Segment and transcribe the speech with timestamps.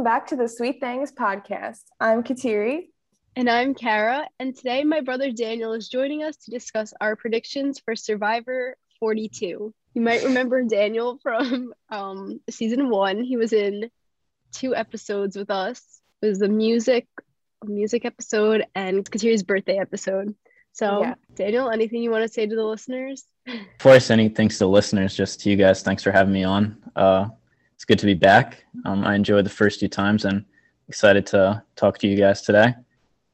[0.00, 1.82] welcome back to the Sweet Things podcast.
[2.00, 2.88] I'm Kateri.
[3.36, 4.26] And I'm Kara.
[4.38, 9.74] And today, my brother Daniel is joining us to discuss our predictions for Survivor 42.
[9.92, 13.22] You might remember Daniel from um, season one.
[13.22, 13.90] He was in
[14.52, 15.82] two episodes with us.
[16.22, 17.06] It was the music
[17.66, 20.34] music episode and Kateri's birthday episode.
[20.72, 21.14] So, yeah.
[21.34, 23.24] Daniel, anything you want to say to the listeners?
[23.44, 26.32] Before I say anything, thanks to the listeners, just to you guys, thanks for having
[26.32, 26.82] me on.
[26.96, 27.39] Uh, it's
[27.90, 28.62] good to be back.
[28.84, 30.44] Um, I enjoyed the first two times and
[30.86, 32.72] excited to talk to you guys today.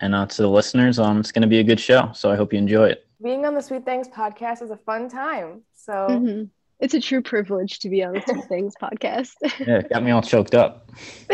[0.00, 2.10] And uh, to the listeners, um, it's going to be a good show.
[2.14, 3.06] So I hope you enjoy it.
[3.22, 5.60] Being on the Sweet Things podcast is a fun time.
[5.74, 6.44] So mm-hmm.
[6.80, 9.32] it's a true privilege to be on the Sweet Things podcast.
[9.58, 10.88] yeah, got me all choked up.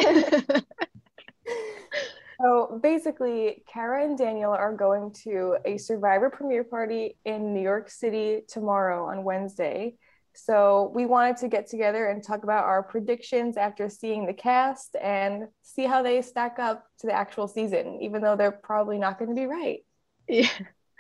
[2.40, 7.88] so basically, Kara and Daniel are going to a Survivor premiere party in New York
[7.88, 9.94] City tomorrow on Wednesday.
[10.34, 14.96] So we wanted to get together and talk about our predictions after seeing the cast
[15.00, 19.18] and see how they stack up to the actual season, even though they're probably not
[19.18, 19.80] going to be right.
[20.28, 20.48] Yeah.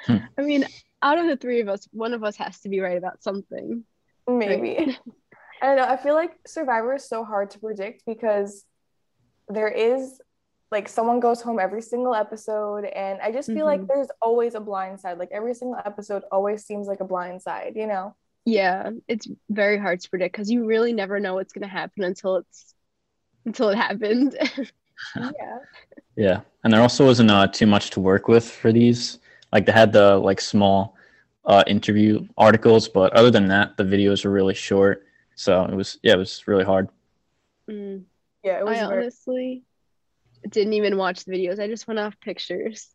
[0.06, 0.16] Hmm.
[0.36, 0.66] I mean,
[1.00, 3.84] out of the three of us, one of us has to be right about something.
[4.28, 4.76] Maybe.
[4.78, 4.98] Right?
[5.62, 5.86] I don't know.
[5.86, 8.64] I feel like Survivor is so hard to predict because
[9.48, 10.20] there is
[10.72, 13.82] like someone goes home every single episode and I just feel mm-hmm.
[13.82, 15.18] like there's always a blind side.
[15.18, 18.16] Like every single episode always seems like a blind side, you know?
[18.44, 22.02] Yeah it's very hard to predict because you really never know what's going to happen
[22.02, 22.74] until it's
[23.44, 24.34] until it happens
[25.16, 25.58] yeah.
[26.16, 29.18] Yeah and there also wasn't uh, too much to work with for these.
[29.52, 30.96] Like they had the like small
[31.44, 35.06] uh, interview articles but other than that the videos were really short.
[35.34, 36.88] So it was yeah it was really hard.
[37.70, 38.04] Mm.
[38.42, 39.62] yeah it was i very- honestly
[40.48, 41.60] didn't even watch the videos.
[41.60, 42.88] I just went off pictures.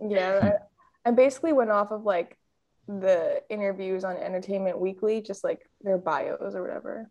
[0.00, 0.56] Yeah
[1.06, 2.36] I, I basically went off of like
[2.98, 7.08] the interviews on Entertainment Weekly, just like their bios or whatever.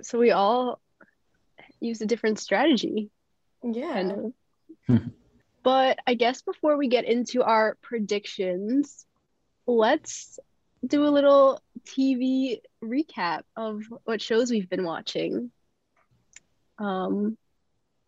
[0.00, 0.80] So we all
[1.80, 3.10] use a different strategy.
[3.62, 4.14] Yeah.
[5.62, 9.04] but I guess before we get into our predictions,
[9.66, 10.38] let's
[10.86, 15.50] do a little TV recap of what shows we've been watching.
[16.78, 17.36] Um,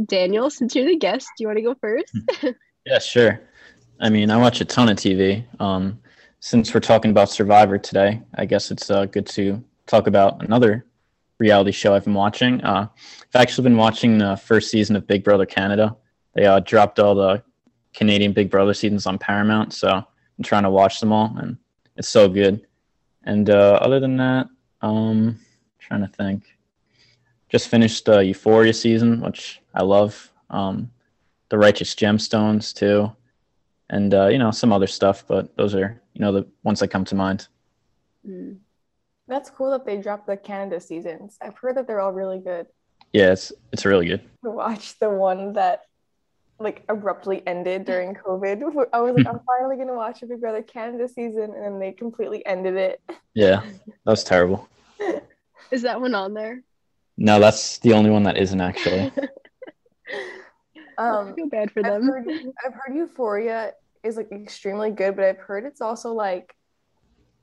[0.05, 2.57] Daniel, since you're the guest, do you want to go first?
[2.87, 3.41] yeah, sure.
[4.01, 5.45] I mean, I watch a ton of TV.
[5.61, 6.01] Um,
[6.45, 10.85] since we're talking about Survivor today, I guess it's uh, good to talk about another
[11.39, 12.61] reality show I've been watching.
[12.61, 12.87] Uh,
[13.35, 15.97] I've actually been watching the first season of Big Brother Canada.
[16.35, 17.43] They uh, dropped all the
[17.95, 21.57] Canadian Big Brother seasons on Paramount, so I'm trying to watch them all, and
[21.97, 22.67] it's so good.
[23.23, 24.47] And uh, other than that,
[24.83, 25.41] um,
[25.79, 26.45] trying to think.
[27.49, 30.31] Just finished the Euphoria season, which I love.
[30.51, 30.91] Um,
[31.49, 33.11] the Righteous Gemstones too,
[33.91, 36.89] and uh, you know some other stuff, but those are you know the ones that
[36.89, 37.49] come to mind.
[38.27, 38.59] Mm.
[39.27, 41.39] That's cool that they dropped the Canada seasons.
[41.41, 42.67] I've heard that they're all really good.
[43.13, 44.23] Yeah, it's it's really good.
[44.45, 45.83] To watch the one that
[46.59, 48.87] like abruptly ended during COVID.
[48.93, 51.93] I was like, I'm finally gonna watch a Big Brother Canada season, and then they
[51.93, 53.01] completely ended it.
[53.35, 54.69] Yeah, that was terrible.
[55.71, 56.63] Is that one on there?
[57.17, 59.13] No, that's the only one that isn't actually.
[60.99, 62.11] Um, I feel bad for them.
[62.11, 62.29] I've heard,
[62.67, 63.73] I've heard Euphoria
[64.03, 66.55] is like extremely good, but I've heard it's also like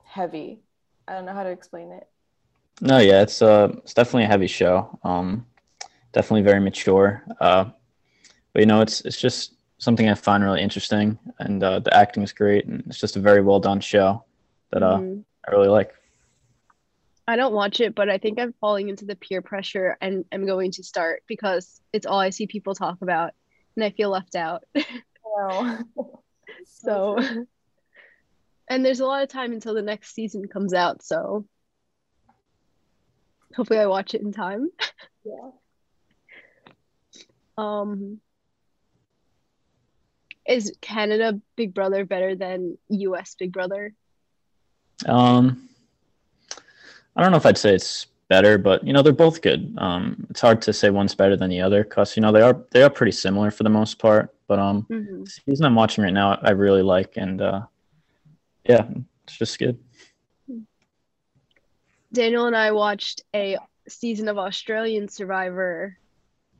[0.04, 0.60] heavy.
[1.08, 2.06] I don't know how to explain it.
[2.80, 4.98] No, yeah, it's uh it's definitely a heavy show.
[5.04, 5.46] Um
[6.12, 7.22] definitely very mature.
[7.40, 7.66] Uh
[8.52, 12.22] but you know it's it's just something I find really interesting and uh the acting
[12.22, 14.24] is great and it's just a very well done show
[14.70, 15.20] that uh mm-hmm.
[15.46, 15.92] I really like.
[17.26, 20.44] I don't watch it, but I think I'm falling into the peer pressure and I'm
[20.44, 23.32] going to start because it's all I see people talk about
[23.76, 24.64] and I feel left out.
[25.34, 25.78] No.
[26.66, 27.16] so
[28.68, 31.46] and there's a lot of time until the next season comes out so
[33.54, 34.70] hopefully i watch it in time
[35.24, 35.50] yeah
[37.58, 38.20] um
[40.46, 43.94] is canada big brother better than us big brother
[45.06, 45.68] um
[47.16, 50.26] i don't know if i'd say it's better but you know they're both good um
[50.30, 52.82] it's hard to say one's better than the other because you know they are they
[52.82, 55.24] are pretty similar for the most part but um, mm-hmm.
[55.24, 57.62] season I'm watching right now, I really like, and uh,
[58.68, 58.86] yeah,
[59.24, 59.78] it's just good.
[62.12, 63.56] Daniel and I watched a
[63.88, 65.96] season of Australian Survivor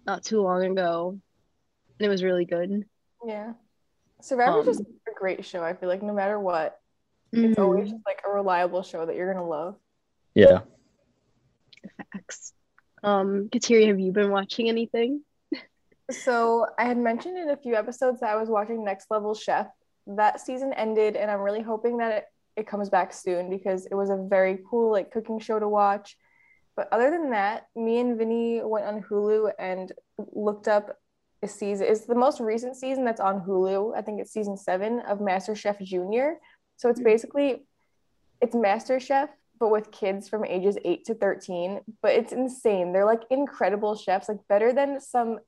[0.07, 1.21] not too long ago,
[1.99, 2.87] and it was really good.
[3.27, 3.53] Yeah,
[4.23, 5.63] Survivor's um, just a great show.
[5.63, 6.81] I feel like no matter what,
[7.35, 7.51] mm-hmm.
[7.51, 9.77] it's always just like a reliable show that you're gonna love.
[10.35, 10.61] Yeah.
[12.13, 12.53] Facts.
[13.03, 15.23] Um, Kateri, have you been watching anything?
[16.11, 19.69] So I had mentioned in a few episodes that I was watching Next Level Chef.
[20.07, 22.25] That season ended, and I'm really hoping that it,
[22.57, 26.17] it comes back soon because it was a very cool like cooking show to watch.
[26.77, 29.93] But other than that, me and Vinny went on Hulu and
[30.33, 30.97] looked up
[31.43, 31.87] a season.
[31.89, 33.97] It's the most recent season that's on Hulu.
[33.97, 36.39] I think it's season seven of MasterChef Junior.
[36.77, 37.65] So it's basically
[38.41, 39.29] it's MasterChef,
[39.63, 41.83] but with kids from ages eight to 13.
[42.03, 42.93] But it's insane.
[42.93, 45.39] They're like incredible chefs, like better than some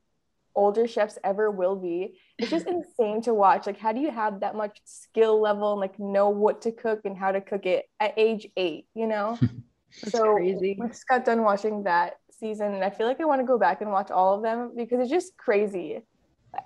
[0.55, 2.17] older chefs ever will be.
[2.37, 3.67] It's just insane to watch.
[3.67, 7.01] Like, how do you have that much skill level and like know what to cook
[7.03, 9.37] and how to cook it at age eight, you know?
[10.09, 10.75] So crazy.
[10.77, 13.57] we just got done watching that season and I feel like I want to go
[13.57, 16.01] back and watch all of them because it's just crazy.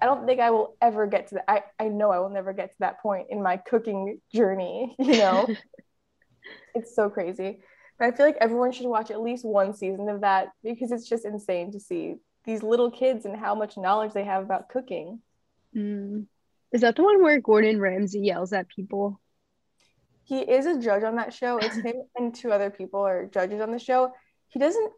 [0.02, 1.46] I don't think I will ever get to that.
[1.48, 5.18] I, I know I will never get to that point in my cooking journey, you
[5.18, 5.48] know?
[6.76, 7.60] it's so crazy.
[7.98, 11.08] But I feel like everyone should watch at least one season of that because it's
[11.08, 15.20] just insane to see these little kids and how much knowledge they have about cooking.
[15.76, 16.26] Mm.
[16.72, 19.20] Is that the one where Gordon Ramsay yells at people?
[20.24, 21.58] He is a judge on that show.
[21.58, 24.14] It's him and two other people are judges on the show.
[24.48, 24.92] He doesn't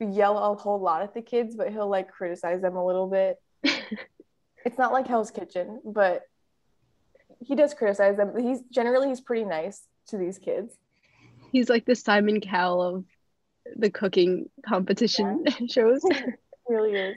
[0.00, 3.38] yell a whole lot at the kids, but he'll like criticize them a little bit.
[4.64, 6.22] it's not like Hell's Kitchen, but
[7.40, 8.38] he does criticize them.
[8.38, 10.76] He's generally he's pretty nice to these kids.
[11.52, 13.04] He's like the Simon Cowell of
[13.76, 16.02] the cooking competition shows.
[16.68, 17.16] really is.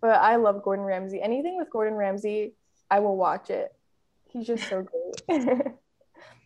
[0.00, 1.20] But I love Gordon Ramsay.
[1.20, 2.52] Anything with Gordon Ramsay,
[2.90, 3.74] I will watch it.
[4.28, 5.42] He's just so great.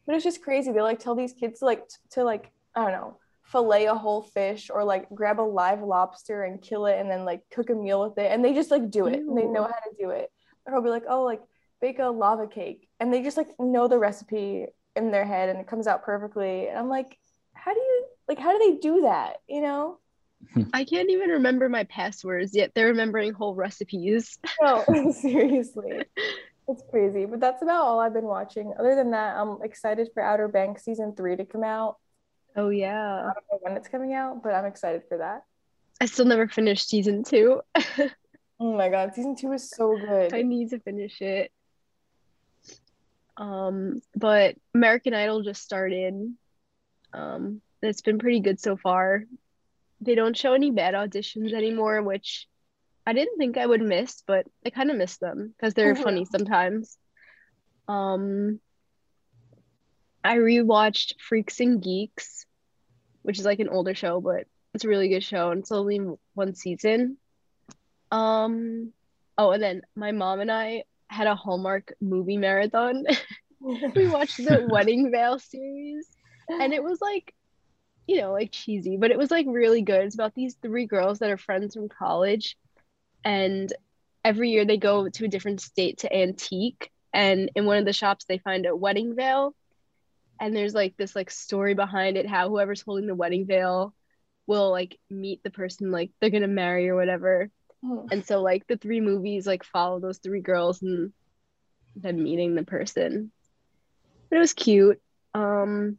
[0.07, 0.71] but it's just crazy.
[0.71, 3.17] They like tell these kids to like t- to like I don't know
[3.51, 7.25] fillet a whole fish or like grab a live lobster and kill it and then
[7.25, 9.65] like cook a meal with it and they just like do it and they know
[9.65, 10.31] how to do it
[10.65, 11.41] or he'll be like oh like
[11.81, 14.67] bake a lava cake and they just like know the recipe
[14.97, 17.19] in their head and it comes out perfectly and i'm like
[17.55, 19.99] how do you like how do they do that you know
[20.73, 22.73] I can't even remember my passwords yet.
[22.75, 24.39] They're remembering whole recipes.
[24.63, 24.83] no
[25.13, 26.03] seriously
[26.67, 30.23] it's crazy but that's about all i've been watching other than that i'm excited for
[30.23, 31.97] outer banks season three to come out
[32.57, 33.23] Oh i yeah.
[33.23, 35.43] don't know when it's coming out but i'm excited for that
[36.01, 37.61] I still never finished season two.
[38.59, 41.53] oh my god season two is so good I need to finish it.
[43.41, 46.15] Um, but American Idol just started.
[47.13, 49.25] Um, it's been pretty good so far.
[50.03, 52.47] They don't show any bad auditions anymore, which
[53.07, 56.03] I didn't think I would miss, but I kind of miss them because they're Mhm.
[56.03, 56.99] funny sometimes.
[57.89, 58.61] Um,
[60.23, 62.47] I rewatched Freaks and Geeks,
[63.23, 65.99] which is like an older show, but it's a really good show, and it's only
[66.35, 67.19] one season.
[68.11, 68.93] Um,
[69.39, 73.05] oh, and then my mom and I had a Hallmark movie marathon.
[73.61, 76.09] we watched the Wedding Veil series,
[76.49, 77.35] and it was like,
[78.07, 80.05] you know, like cheesy, but it was like really good.
[80.05, 82.57] It's about these three girls that are friends from college,
[83.25, 83.73] and
[84.25, 87.93] every year they go to a different state to antique, and in one of the
[87.93, 89.55] shops they find a wedding veil,
[90.41, 93.95] and there's like this like story behind it how whoever's holding the wedding veil
[94.47, 97.51] will like meet the person like they're gonna marry or whatever.
[97.83, 101.13] And so like the three movies like follow those three girls and
[101.97, 103.33] them meeting the person.
[104.29, 105.01] But it was cute.
[105.35, 105.99] Um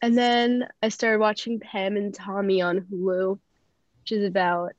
[0.00, 3.38] and then I started watching Pam and Tommy on Hulu,
[4.02, 4.72] which is about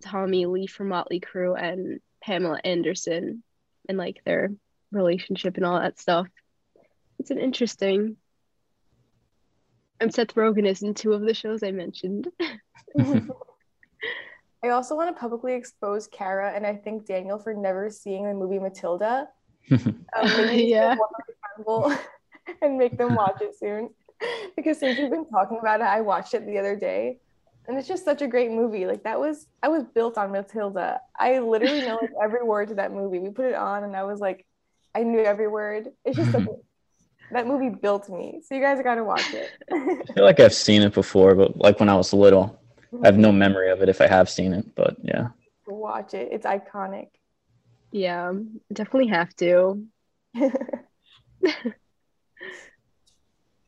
[0.00, 3.42] Tommy Lee from Motley Crue and Pamela Anderson
[3.88, 4.50] and like their
[4.92, 6.28] relationship and all that stuff.
[7.18, 8.16] It's an interesting.
[9.98, 12.28] And Seth Rogen is in two of the shows I mentioned.
[14.62, 18.34] I also want to publicly expose Kara and I think Daniel for never seeing the
[18.34, 19.28] movie Matilda.
[20.16, 20.88] Um, they need to Yeah.
[20.88, 21.08] get more
[21.56, 21.96] accountable
[22.62, 23.90] and make them watch it soon.
[24.56, 27.18] Because since we've been talking about it, I watched it the other day.
[27.68, 28.86] And it's just such a great movie.
[28.86, 31.00] Like that was I was built on Matilda.
[31.16, 33.20] I literally know like every word to that movie.
[33.20, 34.44] We put it on and I was like,
[34.96, 35.88] I knew every word.
[36.04, 38.42] It's just such a, that movie built me.
[38.44, 39.48] So you guys gotta watch it.
[39.72, 42.59] I feel like I've seen it before, but like when I was little,
[43.02, 44.74] I have no memory of it if I have seen it.
[44.74, 45.28] But yeah,
[45.66, 46.28] watch it.
[46.32, 47.08] It's iconic.
[47.92, 48.32] Yeah,
[48.72, 49.84] definitely have to.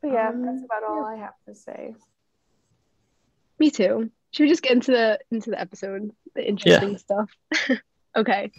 [0.02, 1.94] But yeah, Um, that's about all I have to say.
[3.60, 4.10] Me too.
[4.32, 7.30] Should we just get into the into the episode, the interesting stuff?
[8.16, 8.50] okay.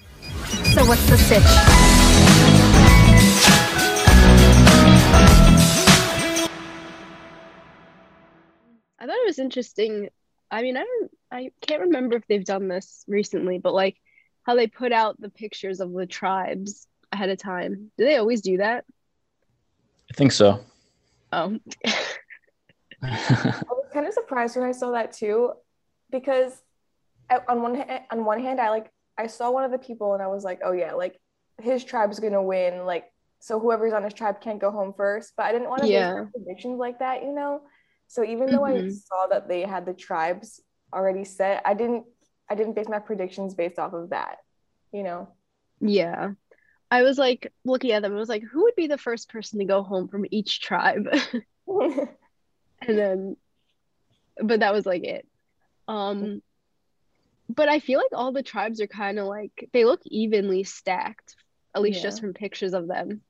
[0.73, 1.43] So what's the sitch?
[8.99, 10.09] I thought it was interesting.
[10.53, 13.97] I mean, I don't I can't remember if they've done this recently, but like
[14.43, 17.91] how they put out the pictures of the tribes ahead of time.
[17.97, 18.85] Do they always do that?
[20.11, 20.59] I think so.
[21.31, 21.57] Oh.
[23.03, 25.53] I was kind of surprised when I saw that too,
[26.11, 26.61] because
[27.49, 30.21] on one hand, on one hand, I like I saw one of the people and
[30.21, 31.19] I was like, oh yeah, like
[31.61, 33.05] his tribe's gonna win, like
[33.39, 35.33] so whoever's on his tribe can't go home first.
[35.35, 36.13] But I didn't want to Yeah.
[36.13, 37.61] make predictions like that, you know.
[38.07, 38.91] So even though I Mhm.
[38.91, 40.61] saw that they had the tribes
[40.93, 42.05] already set, I didn't
[42.49, 44.37] I didn't base my predictions based off of that.
[44.91, 45.29] You know?
[45.79, 46.33] Yeah.
[46.91, 49.59] I was like looking at them, I was like, who would be the first person
[49.59, 51.07] to go home from each tribe?
[52.87, 53.37] And then,
[54.41, 55.27] but that was like it.
[55.87, 56.41] Um,
[57.49, 61.35] but I feel like all the tribes are kind of like they look evenly stacked,
[61.75, 62.03] at least Yeah.
[62.03, 63.21] just from pictures of them.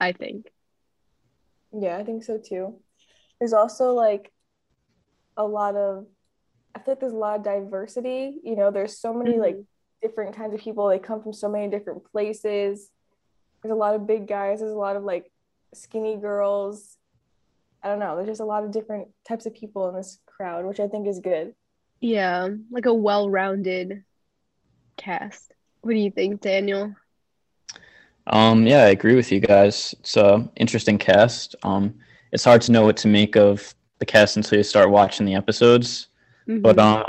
[0.00, 0.46] I think.
[1.72, 2.80] Yeah, I think so too.
[3.38, 4.32] There's also like
[5.36, 6.06] a lot of,
[6.74, 8.38] I feel like there's a lot of diversity.
[8.42, 9.56] You know, there's so many like
[10.02, 10.88] different kinds of people.
[10.88, 12.90] They come from so many different places.
[13.62, 14.60] There's a lot of big guys.
[14.60, 15.30] There's a lot of like
[15.74, 16.96] skinny girls.
[17.82, 18.16] I don't know.
[18.16, 21.06] There's just a lot of different types of people in this crowd, which I think
[21.06, 21.54] is good.
[22.00, 24.04] Yeah, like a well-rounded
[24.96, 25.52] cast.
[25.80, 26.94] What do you think, Daniel?
[28.26, 29.94] Um, yeah, I agree with you guys.
[30.00, 31.54] It's a interesting cast.
[31.62, 31.94] Um,
[32.32, 35.34] it's hard to know what to make of the cast until you start watching the
[35.34, 36.08] episodes.
[36.46, 36.80] But Mhm.
[36.80, 37.04] um,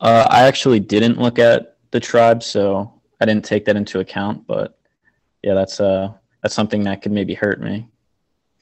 [0.00, 4.46] uh, I actually didn't look at the tribe, so I didn't take that into account.
[4.46, 4.78] But
[5.42, 7.88] yeah, that's uh that's something that could maybe hurt me.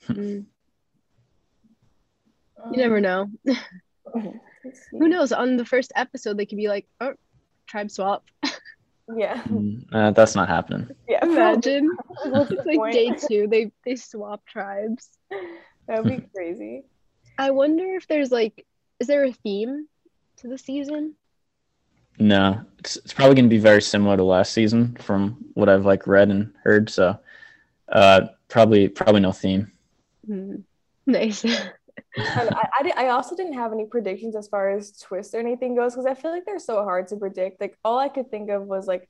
[0.08, 0.44] Mm.
[2.70, 3.28] you never know.
[3.44, 4.98] Let's see.
[4.98, 5.32] Who knows?
[5.32, 7.14] On the first episode, they could be like, "Oh,
[7.66, 8.24] tribe swap."
[9.14, 9.42] Yeah.
[9.42, 10.88] Mm, uh, that's not happening.
[11.08, 11.24] Yeah.
[11.24, 11.90] Imagine.
[12.24, 13.46] What's It's like day two.
[13.46, 15.08] They they swap tribes.
[15.86, 16.84] That would be crazy.
[17.36, 18.64] I wonder if there's like,
[19.00, 19.86] is there a theme
[20.38, 21.14] to the season?
[22.18, 25.84] No, it's it's probably going to be very similar to last season from what I've
[25.84, 26.88] like read and heard.
[26.88, 27.18] So,
[27.90, 29.72] uh, probably probably no theme.
[30.26, 30.56] Hmm.
[31.06, 31.44] Nice.
[32.16, 35.74] Um, I, I, I also didn't have any predictions as far as twists or anything
[35.74, 37.60] goes because I feel like they're so hard to predict.
[37.60, 39.08] Like all I could think of was like,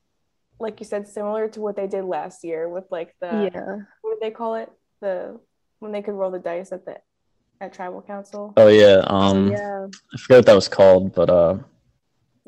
[0.59, 3.77] like you said, similar to what they did last year with like the yeah.
[4.03, 4.71] what did they call it?
[5.01, 5.39] The
[5.81, 6.97] when they could roll the dice at the
[7.61, 8.53] at tribal council.
[8.57, 9.87] Oh yeah, um, yeah.
[10.15, 11.59] I forget what that was called, but uh,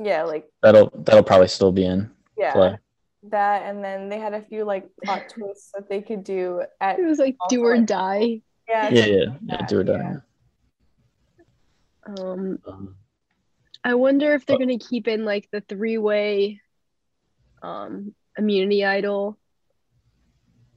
[0.03, 2.79] Yeah, like that'll that'll probably still be in yeah, play.
[3.25, 6.99] that, and then they had a few like plot twists that they could do at
[6.99, 8.41] It was like do or like- die.
[8.69, 10.17] yeah, Yeah, something yeah, yeah, do or die.
[12.07, 12.15] Yeah.
[12.23, 12.97] Um, Um,
[13.85, 16.61] I wonder if they're gonna keep in like the three way,
[17.63, 19.39] um, immunity idol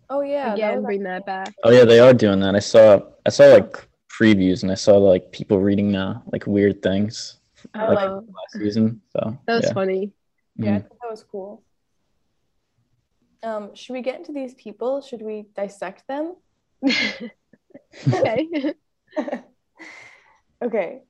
[0.09, 0.75] Oh yeah, that again.
[0.77, 1.53] was bring that back.
[1.63, 2.55] Oh yeah, they are doing that.
[2.55, 3.75] I saw I saw like
[4.09, 7.39] previews and I saw like people reading uh, like weird things
[7.73, 9.01] I like like- last season.
[9.11, 9.73] So That was yeah.
[9.73, 10.11] funny.
[10.55, 10.81] Yeah, I Mhm.
[10.87, 11.63] think that was cool.
[13.43, 15.01] Um, should we get into these people?
[15.01, 16.35] Should we dissect them?
[18.13, 18.73] okay.
[20.61, 21.03] Okay.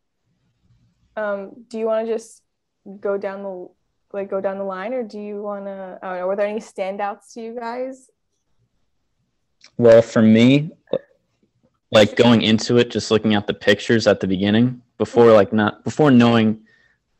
[1.15, 2.41] Um, do you want to just
[2.99, 3.69] go down the
[4.11, 5.99] like go down the line, or do you want to?
[6.01, 6.27] I don't know.
[6.27, 8.09] Were there any standouts to you guys?
[9.77, 10.71] Well, for me,
[11.91, 15.83] like going into it, just looking at the pictures at the beginning before like not
[15.83, 16.61] before knowing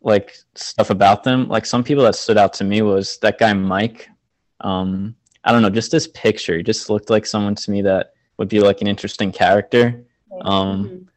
[0.02, 3.54] like stuff about them, like some people that stood out to me was that guy
[3.54, 4.10] Mike.
[4.62, 8.14] Um, I don't know, just this picture he just looked like someone to me that
[8.38, 10.04] would be like an interesting character.
[10.42, 11.08] Um, Mhm.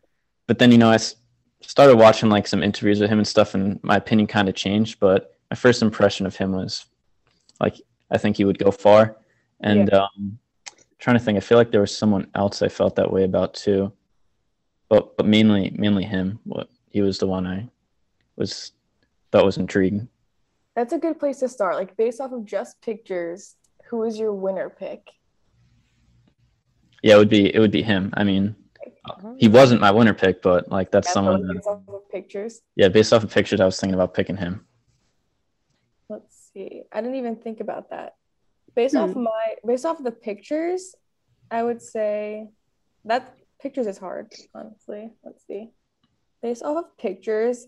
[0.47, 0.99] but then you know I
[1.67, 5.01] started watching like some interviews with him and stuff, and my opinion kind of changed.
[5.01, 6.87] But my first impression of him was
[7.61, 9.17] like I think he would go far,
[9.61, 10.39] and um,
[10.99, 13.55] trying to think, I feel like there was someone else I felt that way about
[13.55, 13.93] too,
[14.89, 16.39] but but mainly mainly him.
[16.45, 17.69] What he was the one I
[18.37, 18.73] was
[19.31, 20.09] thought was intriguing.
[20.75, 21.77] That's a good place to start.
[21.77, 25.11] Like based off of just pictures, who is your winner pick?
[27.03, 28.13] Yeah, it would be it would be him.
[28.17, 28.55] I mean,
[29.39, 31.43] he wasn't my winner pick, but like that's Yeah, someone.
[31.43, 32.61] but That, based off of pictures.
[32.77, 34.67] yeah, based off of pictures, I was thinking about picking him.
[36.09, 36.83] Let's see.
[36.93, 38.15] I didn't even think about that.
[38.75, 39.25] Based off Hmm.
[39.25, 40.95] my based off the pictures,
[41.51, 42.49] I would say
[43.05, 45.11] that pictures is hard, honestly.
[45.25, 45.71] Let's see.
[46.43, 47.67] Based off of pictures,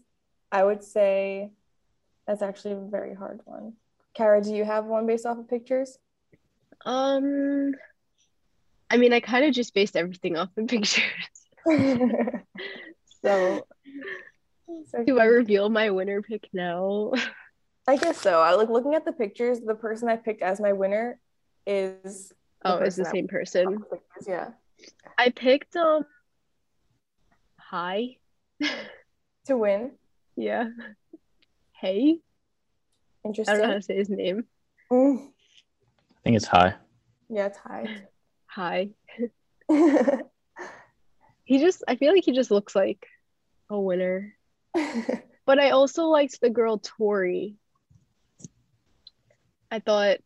[0.53, 1.53] I would say
[2.26, 3.75] that's actually a very hard one.
[4.14, 5.99] Kara, do you have one based off of pictures?
[6.87, 7.73] Um,
[8.95, 11.03] I mean, I kind of just based everything off the pictures.
[13.23, 13.67] So,
[14.91, 17.13] So do I reveal my winner pick now?
[17.89, 18.41] I guess so.
[18.41, 21.19] I like looking at the pictures, the person I picked as my winner
[21.67, 22.33] is
[22.65, 23.79] Oh, is the person I same person.
[23.91, 24.49] pictures, Yeah.
[25.19, 26.05] I picked um
[27.59, 28.17] Hi.
[29.47, 29.93] To win.
[30.37, 30.69] Yeah.
[31.81, 32.19] Hey.
[33.25, 33.55] Interesting.
[33.55, 33.55] I Interesting.
[33.57, 34.45] don't know how to say his name.
[34.93, 35.29] Mm.
[35.29, 36.75] I think it's high.
[37.31, 37.89] Yeah, it's high.
[38.54, 38.90] Hi.
[41.46, 43.06] He just I feel like he just looks like
[43.68, 44.34] a winner.
[45.46, 47.56] But I also liked the girl Tori.
[49.70, 50.18] I thought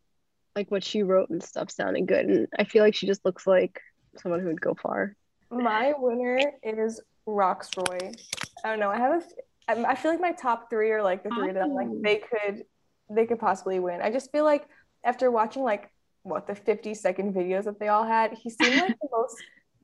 [0.55, 3.49] like what she wrote and stuff sounded good and I feel like she just looks
[3.49, 3.81] like
[4.17, 5.17] someone who would go far.
[5.51, 8.15] My winner is Rocksroy.
[8.65, 8.91] I don't know.
[8.91, 9.23] I have
[9.69, 9.89] a.
[9.89, 12.01] I feel like my top three are like the three that like Oh.
[12.03, 12.65] they could,
[13.11, 14.01] they could possibly win.
[14.01, 14.67] I just feel like
[15.03, 15.91] after watching like
[16.29, 19.37] what the 50 second videos that they all had, he seemed like the most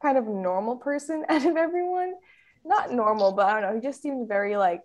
[0.03, 2.15] kind of normal person out of everyone.
[2.65, 3.75] Not normal, but I don't know.
[3.75, 4.81] He just seemed very like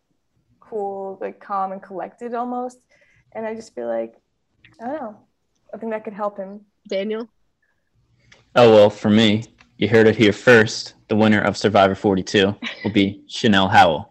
[0.59, 2.79] cool, like calm and collected almost.
[3.33, 4.15] And I just feel like
[4.81, 5.17] I don't know.
[5.73, 6.61] I think that could help him.
[6.87, 7.29] Daniel.
[8.55, 9.43] Oh well, for me,
[9.77, 10.95] you heard it here first.
[11.07, 14.08] The winner of Survivor 42 will be Chanel Howell.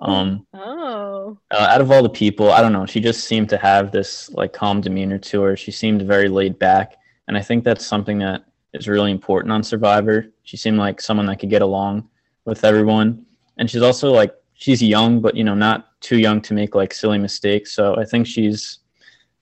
[0.00, 1.38] Um, Oh.
[1.50, 2.86] uh, out of all the people, I don't know.
[2.86, 5.56] She just seemed to have this like calm demeanor to her.
[5.56, 6.96] She seemed very laid back,
[7.28, 10.26] and I think that's something that is really important on Survivor.
[10.44, 12.08] She seemed like someone that could get along
[12.44, 13.26] with everyone,
[13.58, 16.94] and she's also like she's young, but you know not too young to make like
[16.94, 17.72] silly mistakes.
[17.72, 18.78] So I think she's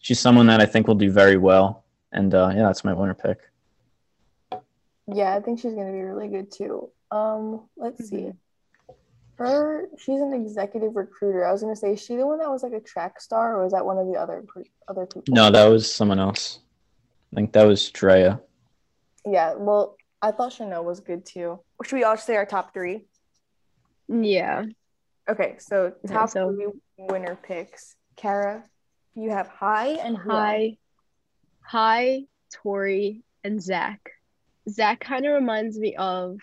[0.00, 1.84] she's someone that I think will do very well.
[2.12, 3.38] And uh, yeah, that's my winner pick.
[5.12, 6.90] Yeah, I think she's gonna be really good too.
[7.10, 8.32] Um, let's see.
[9.38, 11.46] Her, she's an executive recruiter.
[11.46, 13.62] I was gonna say, is she the one that was like a track star, or
[13.64, 15.32] was that one of the other per- other people?
[15.32, 16.58] No, that was someone else.
[17.32, 18.40] I think that was Drea.
[19.24, 21.60] Yeah, well, I thought Chanel was good too.
[21.84, 23.06] Should we all say our top three?
[24.08, 24.64] Yeah.
[25.28, 26.66] Okay, so Okay, top so- three
[26.98, 27.94] winner picks.
[28.16, 28.64] Kara,
[29.14, 30.76] you have Hai and high high
[31.62, 32.18] Hi.
[32.18, 32.20] Hi,
[32.52, 34.00] Tori, and Zach.
[34.68, 36.40] Zach kind of reminds me of,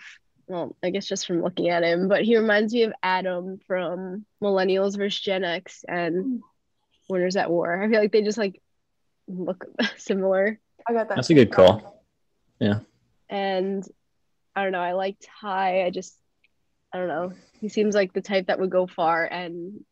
[0.48, 4.24] well, I guess just from looking at him, but he reminds me of Adam from
[4.42, 5.20] Millennials vs.
[5.20, 6.42] Gen X and
[7.08, 7.82] Winners at War.
[7.82, 8.60] I feel like they just like
[9.26, 10.58] look similar.
[10.88, 11.16] I got that.
[11.16, 12.04] That's a good call.
[12.60, 12.80] Yeah.
[13.28, 13.84] And
[14.54, 15.84] I don't know, I liked Ty.
[15.84, 16.16] I just,
[16.92, 17.32] I don't know.
[17.60, 19.84] He seems like the type that would go far, and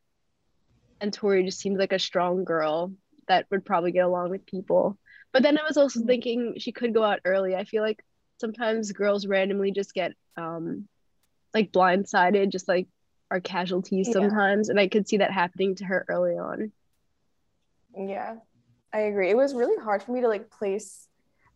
[1.00, 2.92] and Tori just seems like a strong girl
[3.26, 4.96] that would probably get along with people.
[5.33, 6.07] But then I was also Mhm.
[6.07, 7.57] thinking she could go out early.
[7.57, 8.05] I feel like
[8.40, 10.88] sometimes girls randomly just get um
[11.53, 12.88] like blindsided, just like
[13.31, 14.14] are casualties Yeah.
[14.14, 16.73] sometimes, and I could see that happening to her early on.
[17.97, 18.37] Yeah,
[18.92, 19.31] I agree.
[19.31, 21.09] It was really hard for me to like place.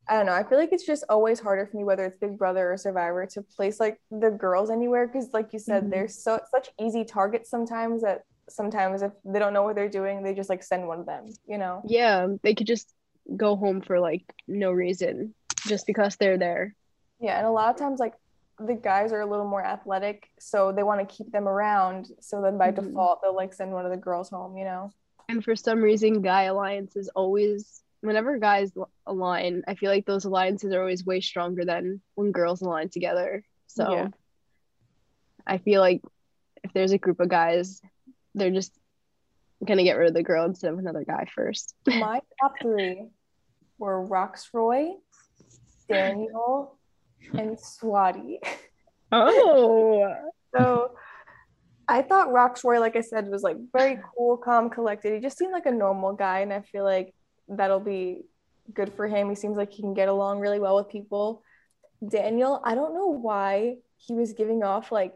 [0.08, 0.32] I don't know.
[0.32, 3.26] I feel like it's just always harder for me, whether it's Big Brother or Survivor,
[3.26, 5.90] to place like the girls anywhere because, like you said, Mhm.
[5.90, 10.22] they're so such easy targets sometimes that sometimes if they don't know what they're doing,
[10.22, 11.26] they just like send one of them.
[11.46, 11.82] You know?
[11.86, 12.94] Yeah, they could just
[13.36, 15.34] go home for like no reason,
[15.66, 16.74] just because they're there.
[17.20, 18.14] Yeah, and a lot of times like
[18.60, 22.08] the guys are a little more athletic, so they want to keep them around.
[22.20, 22.76] So then by Mhm.
[22.88, 24.56] default, they'll like send one of the girls home.
[24.56, 24.90] You know?
[25.28, 28.72] And for some reason, guy alliances always, whenever guys
[29.06, 33.44] align, I feel like those alliances are always way stronger than when girls align together.
[33.66, 34.08] So Yeah.
[35.46, 36.02] I feel like
[36.64, 37.80] if there's a group of guys,
[38.34, 38.72] they're just
[39.64, 41.74] gonna get rid of the girl instead of another guy first.
[42.10, 43.10] My top three
[43.78, 44.94] were Rocksroy,
[45.88, 46.77] Daniel,
[47.34, 48.38] and Swati.
[49.12, 50.14] Oh,
[50.56, 50.92] So
[51.86, 55.14] I thought Rocksroy, like I said, was like very cool, calm, collected.
[55.14, 57.14] He just seemed like a normal guy, and I feel like
[57.48, 58.22] that'll be
[58.72, 59.28] good for him.
[59.28, 61.42] He seems like he can get along really well with people.
[62.06, 65.14] Daniel, I don't know why he was giving off like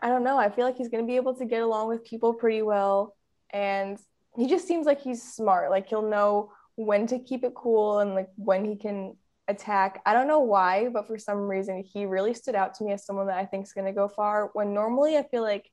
[0.00, 0.38] I don't know.
[0.38, 3.14] I feel like he's gonna be able to get along with people pretty well,
[3.50, 3.98] and
[4.36, 5.70] he just seems like he's smart.
[5.70, 9.14] Like he'll know when to keep it cool and like when he can
[9.48, 10.00] attack.
[10.06, 13.04] I don't know why, but for some reason he really stood out to me as
[13.04, 14.50] someone that I think is going to go far.
[14.52, 15.70] When normally I feel like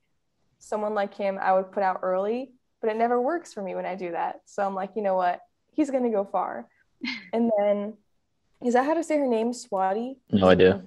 [0.60, 2.51] someone like him I would put out early,
[2.82, 4.41] but it never works for me when I do that.
[4.45, 5.39] So I'm like, you know what?
[5.71, 6.67] He's going to go far.
[7.32, 7.93] And then
[8.63, 9.51] is that how to say her name?
[9.51, 10.17] Swati?
[10.32, 10.84] No idea.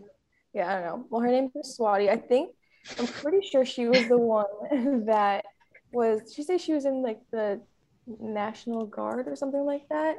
[0.52, 1.06] Yeah, I don't know.
[1.08, 2.10] Well, her name is Swati.
[2.10, 2.54] I think
[2.98, 5.46] I'm pretty sure she was the one that
[5.92, 6.20] was.
[6.22, 7.62] Did she say she was in like the
[8.06, 10.16] National Guard or something like that?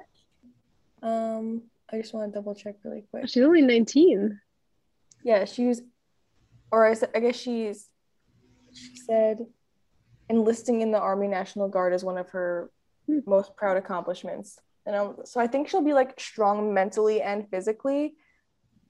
[1.03, 3.29] Um, I just want to double check really quick.
[3.29, 4.39] she's only 19.
[5.23, 5.81] Yeah, she was,
[6.71, 7.87] or I, I guess she's.
[8.73, 9.45] She said,
[10.29, 12.71] enlisting in the Army National Guard is one of her
[13.07, 13.19] Hmm.
[13.27, 18.13] most proud accomplishments, and um, so I think she'll be like strong mentally and physically.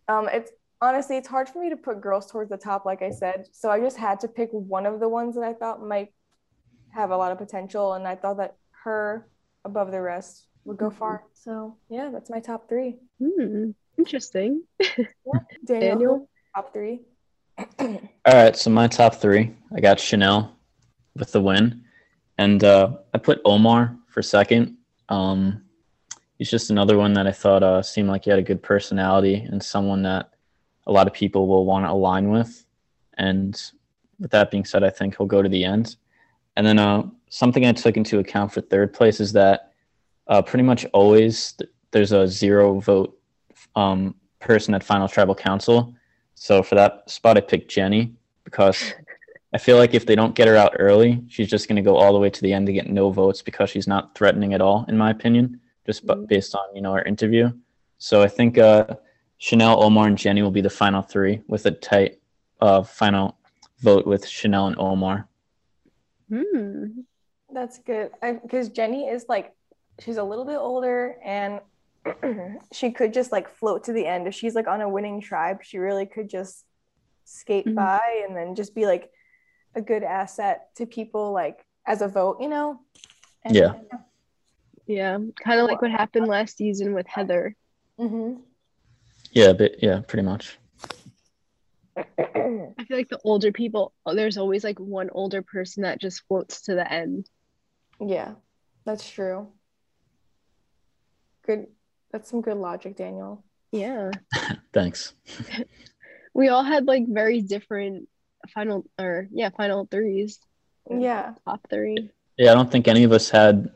[0.07, 3.09] Um, it's honestly it's hard for me to put girls towards the top, like I
[3.09, 3.47] said.
[3.51, 6.13] So I just had to pick one of the ones that I thought might
[6.93, 9.27] have a lot of potential, and I thought that her
[9.65, 11.23] above the rest would go far.
[11.33, 12.97] So yeah, that's my top three.
[13.21, 14.63] Hmm, interesting.
[14.79, 16.29] Daniel, Daniel?
[16.55, 17.01] top three.
[17.79, 20.55] All right, so my top three, I got Chanel
[21.15, 21.83] with the win,
[22.37, 24.77] and uh, I put Omar for second.
[25.09, 25.63] Um,
[26.37, 29.35] he's just another one that I thought uh, seemed like he had a good personality
[29.35, 30.31] and someone that
[30.87, 32.65] a lot of people will want to align with.
[33.17, 33.59] And
[34.19, 35.95] with that being said, I think he'll go to the end.
[36.55, 39.72] And then uh, something I took into account for third place is that
[40.27, 43.17] uh, pretty much always th- there's a zero vote
[43.75, 45.93] um, person at Final Tribal Council.
[46.35, 48.93] So for that spot, I picked Jenny because
[49.53, 51.95] I feel like if they don't get her out early, she's just going to go
[51.95, 54.61] all the way to the end to get no votes because she's not threatening at
[54.61, 56.27] all, in my opinion, just Mhm.
[56.27, 57.51] based on you know our interview.
[57.99, 58.95] So I think uh,
[59.37, 62.19] Chanel, Omar, and Jenny will be the final three with a tight
[62.61, 63.37] uh, final
[63.79, 65.27] vote with Chanel and Omar.
[66.29, 67.01] Hmm.
[67.53, 68.11] That's good.
[68.41, 69.53] Because Jenny is like,
[69.99, 71.59] she's a little bit older and
[72.73, 74.27] she could just like float to the end.
[74.27, 76.65] If she's like on a winning tribe, she really could just
[77.25, 77.75] skate Mhm.
[77.75, 79.11] by and then just be like
[79.75, 82.79] a good asset to people like as a vote, you know?
[83.43, 83.73] And- Yeah.
[84.85, 87.55] Yeah, kind of like what happened last season with Heather.
[87.97, 88.41] Mhm.
[89.31, 90.59] Yeah, but yeah, pretty much.
[91.95, 92.03] I
[92.85, 96.75] feel like the older people, there's always like one older person that just floats to
[96.75, 97.29] the end.
[98.01, 98.33] yeah,
[98.83, 99.47] that's true.
[101.45, 101.67] Good.
[102.11, 103.43] That's some good logic, Daniel.
[103.71, 104.11] Yeah.
[104.73, 105.13] Thanks.
[106.35, 108.09] We all had like very different
[108.55, 110.39] final or yeah, final threes,
[110.89, 111.35] Yeah.
[111.45, 112.09] top three.
[112.39, 113.69] Yeah, I don't think any of us had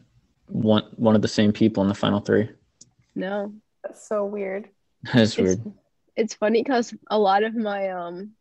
[0.47, 2.49] one one of the same people in the final three.
[3.13, 3.53] No.
[3.83, 4.69] That's so weird.
[5.13, 5.73] It's It's, weird.
[6.15, 8.31] it's funny because a lot of my um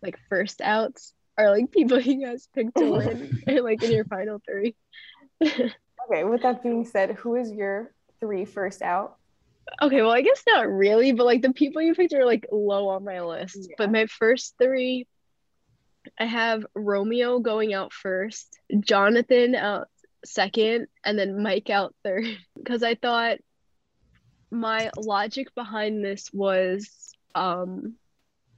[0.00, 4.40] like first outs are like people you guys picked to win like in your final
[4.48, 4.74] three.
[5.42, 9.16] Okay, with that being said, who is your three first out?
[9.82, 12.88] Okay, well, I guess not really, but like the people you picked are like low
[12.88, 13.58] on my list.
[13.60, 13.74] Yeah.
[13.78, 15.06] But my first three,
[16.18, 19.88] I have Romeo going out first, Jonathan out
[20.24, 22.24] second, and then Mike out third.
[22.56, 23.38] Because I thought
[24.50, 27.94] my logic behind this was um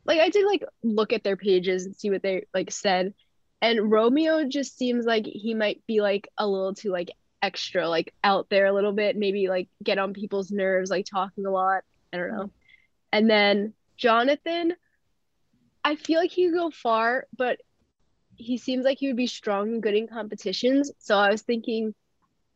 [0.05, 3.15] like I did like look at their pages and see what they like said.
[3.61, 8.15] And Romeo just seems like he might be like a little too like extra, like
[8.23, 11.83] out there a little bit, maybe like get on people's nerves, like talking a lot.
[12.13, 12.51] I don't know.
[13.13, 14.75] And then Jonathan,
[15.85, 17.61] I feel like he could go far, but
[18.37, 20.91] he seems like he would be strong and good in competitions.
[20.99, 21.95] So I was thinking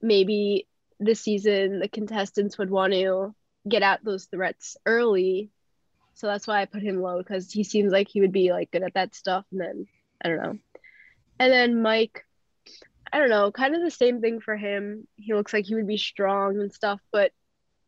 [0.00, 0.66] maybe
[0.98, 3.34] this season the contestants would want to
[3.68, 5.50] get at those threats early.
[6.14, 8.70] So that's why I put him low because he seems like he would be like
[8.70, 9.44] good at that stuff.
[9.50, 9.86] And then
[10.24, 10.58] I don't know.
[11.38, 12.24] And then Mike,
[13.16, 15.08] I don't know, kind of the same thing for him.
[15.16, 17.32] He looks like he would be strong and stuff, but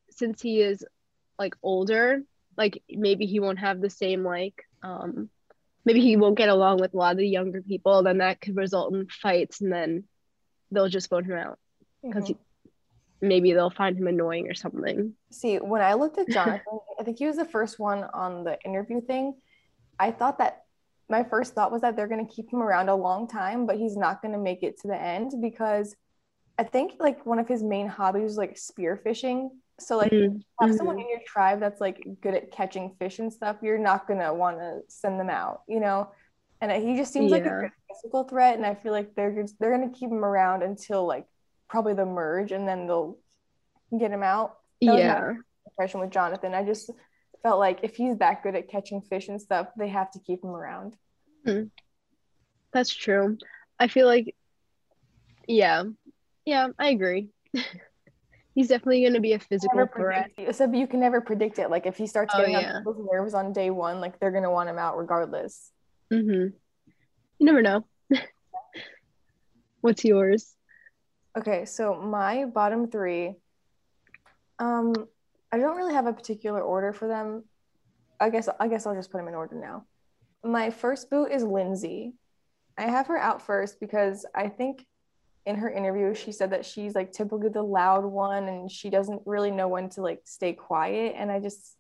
[0.08, 0.82] since he is
[1.38, 2.22] like older,
[2.56, 5.28] like maybe he won't have the same like um
[5.84, 8.56] maybe he won't get along with a lot of the younger people, then that could
[8.56, 10.04] result in fights and then
[10.70, 11.58] they'll just vote him out
[12.02, 12.38] because Mhm.
[13.20, 15.14] maybe they'll find him annoying or something.
[15.30, 18.58] See, when I looked at Jonathan, I think he was the first one on the
[18.64, 19.34] interview thing.
[19.98, 20.64] I thought that
[21.09, 23.77] my first thought was that they're going to keep him around a long time, but
[23.77, 25.94] he's not going to make it to the end because
[26.59, 29.49] I think like one of his main hobbies is like spearfishing.
[29.81, 30.42] So like Mhm.
[30.61, 34.07] have someone in your tribe that's like good at catching fish and stuff, you're not
[34.07, 36.11] going to want to send them out, you know?
[36.61, 39.77] And he just seems like a physical threat and I feel like they're just, they're
[39.77, 41.27] going to keep him around until like
[41.71, 43.18] probably the merge and then they'll
[43.97, 44.57] get him out.
[44.85, 45.35] That Yeah.
[45.66, 46.55] impression with Jonathan.
[46.55, 46.90] I just
[47.42, 50.42] felt like if he's that good at catching fish and stuff, they have to keep
[50.42, 50.96] him around.
[52.72, 53.38] That's true.
[53.79, 54.35] I feel like,
[55.46, 55.85] yeah,
[56.44, 57.31] yeah, I agree.
[58.55, 60.31] He's definitely going to be a physical threat.
[60.37, 61.70] except you can never predict it.
[61.70, 62.72] Like if he starts Oh, getting yeah.
[62.74, 65.70] on people's nerves on day one, like they're gonna want him out regardless.
[66.12, 66.48] Mm-hmm.
[67.38, 67.85] You never know.
[69.81, 70.57] What's yours?
[71.37, 73.37] Okay, so my bottom three,
[74.59, 74.92] um,
[75.50, 77.44] I don't really have a particular order for them.
[78.20, 79.84] I guess I guess I'll just put them in order now.
[80.44, 82.14] My first boot is Lindsay.
[82.76, 84.87] I have her out first because I think
[85.46, 89.22] in her interview she said that she's like typically the loud one and she doesn't
[89.24, 91.14] really know when to like stay quiet.
[91.16, 91.76] And I just,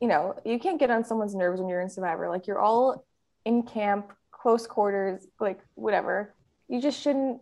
[0.00, 2.28] you know, you can't get on someone's nerves when you're in Survivor.
[2.28, 3.04] Like you're all
[3.44, 6.34] in camp, close quarters, like whatever.
[6.68, 7.40] You just shouldn't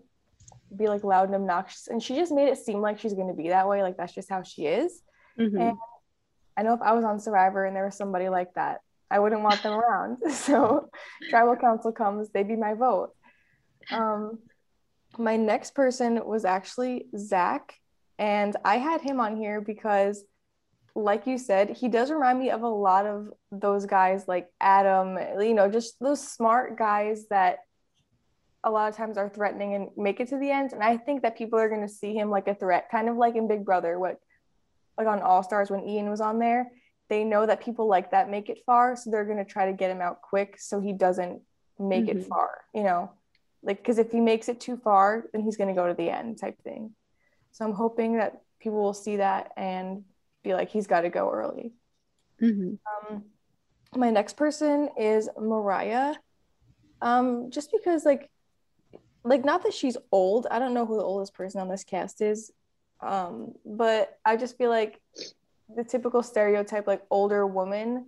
[0.75, 1.88] be like loud and obnoxious.
[1.88, 3.83] And she just made it seem like she's going to be that way.
[3.83, 5.03] Like that's just how she is.
[5.38, 5.61] Mhm.
[5.61, 5.79] And
[6.57, 9.43] I know if I was on Survivor and there was somebody like that, I wouldn't
[9.43, 10.19] want them around.
[10.31, 10.90] So
[11.29, 13.14] tribal council comes, they'd be my vote.
[13.90, 14.38] Um,
[15.19, 17.75] my next person was actually Zach,
[18.19, 20.25] and I had him on here because,
[20.95, 25.19] like you said, he does remind me of a lot of those guys like Adam,
[25.40, 27.61] you know, just those smart guys that
[28.62, 30.73] a lot of times are threatening and make it to the end.
[30.73, 33.16] And I think that people are going to see him like a threat, kind of
[33.16, 34.21] like in Big Brother, what
[35.01, 36.71] like on All Stars when Ian was on there.
[37.09, 39.73] They know that people like that make it far, so they're going to try to
[39.73, 41.41] get him out quick so he doesn't
[41.79, 42.29] make it Mhm.
[42.29, 43.11] far, you know,
[43.63, 46.11] like because if he makes it too far, then he's going to go to the
[46.11, 46.95] end type thing.
[47.53, 50.05] So I'm hoping that people will see that and
[50.45, 51.73] be like, he's got to go early.
[52.41, 52.79] Mhm.
[52.87, 53.25] Um,
[53.97, 56.21] my next person is Marya.
[57.03, 58.31] Um, just because like
[59.25, 60.47] like not that she's old.
[60.51, 62.53] I don't know who the oldest person on this cast is.
[63.03, 65.01] Um, but I just feel like
[65.75, 68.07] the typical stereotype like older woman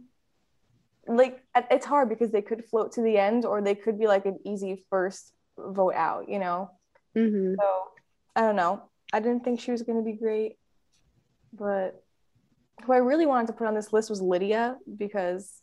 [1.06, 4.26] like it's hard because they could float to the end or they could be like
[4.26, 6.70] an easy first vote out, you know.
[7.14, 7.82] hmm So
[8.36, 8.82] I don't know.
[9.12, 10.56] I didn't think she was going to be great,
[11.52, 12.02] but
[12.84, 15.60] who I really wanted to put on this list was Lydia because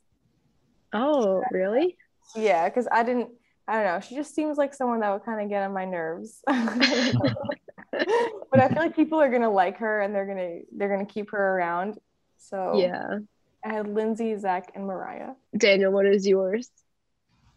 [0.94, 1.98] Oh, really?
[2.36, 3.30] yeah, because I didn't.
[3.68, 4.00] I don't know.
[4.00, 6.42] She just seems like someone that would kind of get on my nerves.
[8.52, 11.32] but I feel like people are gonna like her and they're gonna they're gonna keep
[11.32, 12.00] her around.
[12.38, 13.20] So Yeah.
[13.66, 15.36] I had Lindsay, Zach, and Marya.
[15.58, 16.70] Daniel, what is yours?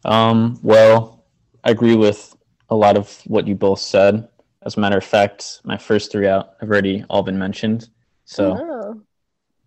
[0.04, 1.24] Um, well,
[1.62, 2.34] I agree with
[2.70, 4.28] a lot of what you both said.
[4.66, 7.88] As a matter of fact, my first three out have already all been mentioned.
[8.24, 9.00] So Oh.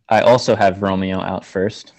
[0.09, 1.93] I also have Romeo out first.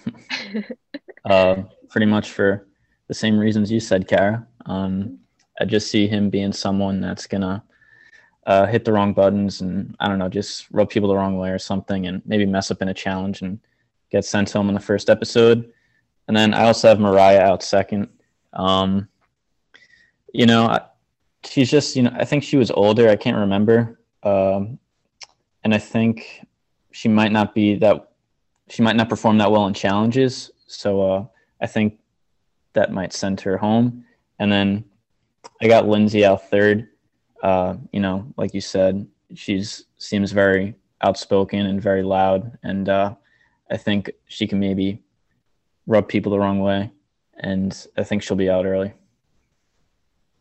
[1.24, 2.66] uh, pretty much for
[3.08, 4.46] the same reasons you said, Kara.
[4.66, 5.18] Um,
[5.60, 7.64] I just see him being someone that's gonna
[8.46, 11.50] uh, hit the wrong buttons and I don't know, just rub people the wrong way
[11.50, 13.58] or something, and maybe mess up in a challenge and
[14.10, 15.72] get sent home in the first episode.
[16.28, 18.08] And then I also have Marya out second.
[18.52, 19.08] Um,
[20.32, 20.78] you know,
[21.44, 23.08] she's just you know I think she was older.
[23.08, 24.78] I can't remember, um,
[25.64, 26.44] and I think
[26.92, 28.10] she might not be that
[28.68, 30.50] she might not perform that well in challenges.
[30.66, 31.26] So uh,
[31.60, 31.98] I think
[32.72, 34.04] that might send her home.
[34.38, 34.84] And then
[35.60, 36.88] I got Lindsay out third.
[37.42, 43.14] Uh, you know, like you said, she's seems very outspoken and very loud, and uh,
[43.70, 45.02] I think she can maybe
[45.86, 46.90] rub people the wrong way,
[47.38, 48.92] and I think she'll be out early.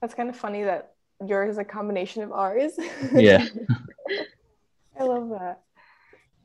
[0.01, 0.93] That's kind of funny that
[1.25, 2.73] yours is a combination of ours.
[3.13, 3.45] Yeah,
[4.99, 5.61] I love that.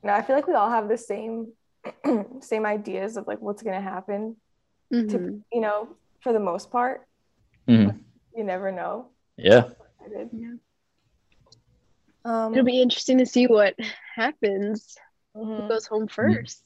[0.03, 1.53] No, I feel like we all have the same
[2.41, 4.37] same ideas of like what's gonna happen.
[4.93, 5.43] Mhm.
[5.53, 7.07] You know, for the most part,
[7.69, 7.99] Mhm.
[8.35, 9.09] you never know.
[9.37, 9.69] yeah,
[10.33, 10.55] Yeah.
[12.25, 13.75] Um, It'll be interesting to see what
[14.15, 14.97] happens.
[15.37, 15.63] mhm.
[15.63, 16.63] Who goes home 1st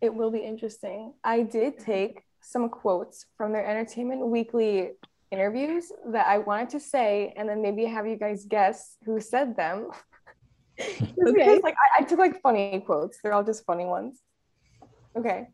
[0.00, 1.12] It will be interesting.
[1.22, 4.92] I did take some quotes from their Entertainment Weekly
[5.30, 9.56] interviews that I wanted to say, and then maybe have you guys guess who said
[9.56, 9.88] them.
[10.80, 11.12] Okay.
[11.26, 13.18] because, like I, I took like funny quotes.
[13.22, 14.18] They're all just funny ones.
[15.14, 15.48] Okay.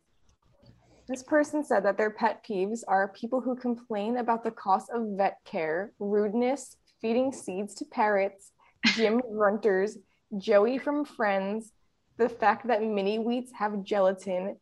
[1.09, 5.17] This person said that their pet peeves are people who complain about the cost of
[5.17, 8.53] vet care, rudeness, feeding seeds to parrots,
[8.95, 9.97] gym grunters,
[10.37, 11.73] Joey from Friends,
[12.17, 14.57] the fact that mini wheats have gelatin,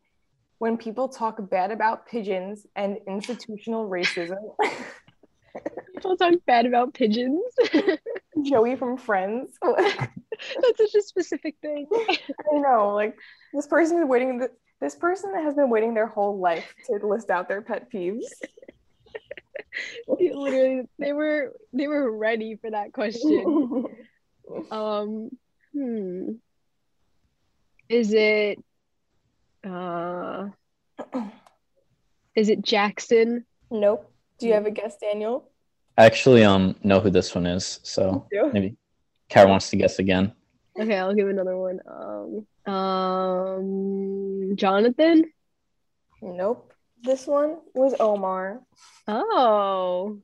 [0.59, 4.37] when people talk bad about pigeons, and institutional racism.
[5.95, 7.41] People talk bad about pigeons.
[8.43, 9.57] Joey from Friends.
[9.61, 11.87] That's such a specific thing.
[11.91, 13.17] I know, like
[13.53, 14.47] this person is waiting.
[14.79, 18.23] Th- This person has been waiting their whole life to list out their pet peeves.
[20.07, 23.85] Literally, they were they were ready for that question.
[24.69, 25.31] Um,
[25.73, 26.33] hmm.
[27.89, 28.63] Is it
[29.67, 30.49] uh
[32.35, 33.45] is it Jackson?
[33.71, 34.11] nope.
[34.37, 35.49] Do you have a guess, Daniel?
[35.97, 38.75] I actually um know who this one is, so maybe
[39.29, 40.33] Kara wants to guess again.
[40.77, 41.79] Okay, I'll give another one.
[41.87, 45.25] Um um Jonathan?
[46.21, 46.73] Nope.
[47.03, 48.61] This one was Omar.
[49.07, 50.19] Oh,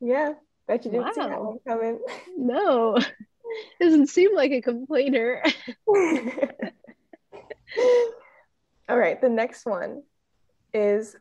[0.00, 0.34] Yeah,
[0.68, 1.98] bet you didn't see that one coming.
[2.36, 2.98] no.
[3.80, 5.42] Doesn't seem like a complainer.
[8.88, 10.02] All right, the next one
[10.72, 11.16] is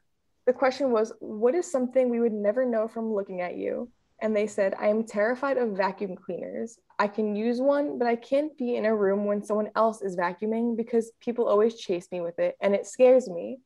[0.45, 3.89] the question was, What is something we would never know from looking at you?
[4.25, 6.79] And they said, I am terrified of vacuum cleaners.
[6.97, 10.15] I can use one, but I can't be in a room when someone else is
[10.15, 13.59] vacuuming because people always chase me with it and it scares me.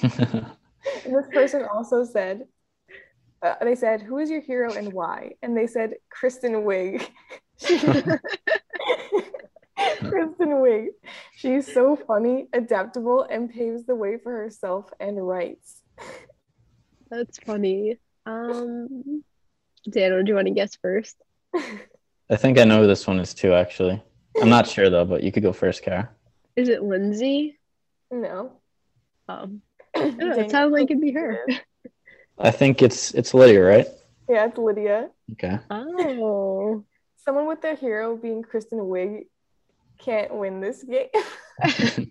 [1.04, 2.42] This person also said,
[3.42, 5.32] uh, they said, Who is your hero and why?
[5.42, 7.08] And they said, Kristen Wiig.
[10.08, 10.86] Kristen Wiig.
[11.36, 15.82] She's so funny, adaptable, and paves the way for herself and writes.
[17.10, 17.98] That's funny.
[18.26, 19.24] Um
[19.88, 21.16] Daniel, do you want to guess first?
[21.54, 23.52] I think I know who this one is too.
[23.52, 24.02] Actually,
[24.40, 26.10] I'm not sure though, but you could go first, Kara.
[26.56, 27.58] Is it Lindsay?
[28.10, 28.52] No.
[29.28, 29.62] Um
[29.96, 31.40] I don't know, it sounds like it'd be her.
[32.38, 33.86] I think it's it's Lydia, right?
[34.28, 35.10] Yeah, it's Lydia.
[35.32, 35.58] Okay.
[35.70, 36.84] Oh.
[37.16, 39.26] Someone with their hero being Kristen Wiig
[39.98, 41.08] can't win this game.
[41.60, 42.10] that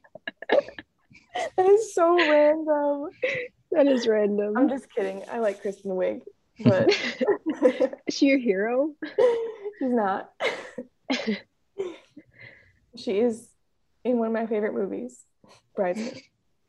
[1.60, 3.10] is so random.
[3.72, 4.58] That is random.
[4.58, 5.24] I'm just kidding.
[5.32, 6.22] I like Kristen Wiig,
[6.64, 6.90] but
[8.08, 8.94] Is she your hero?
[9.80, 10.32] she's not.
[12.96, 13.48] she is
[14.04, 15.24] in one of my favorite movies,
[15.76, 16.24] Bridesmaid.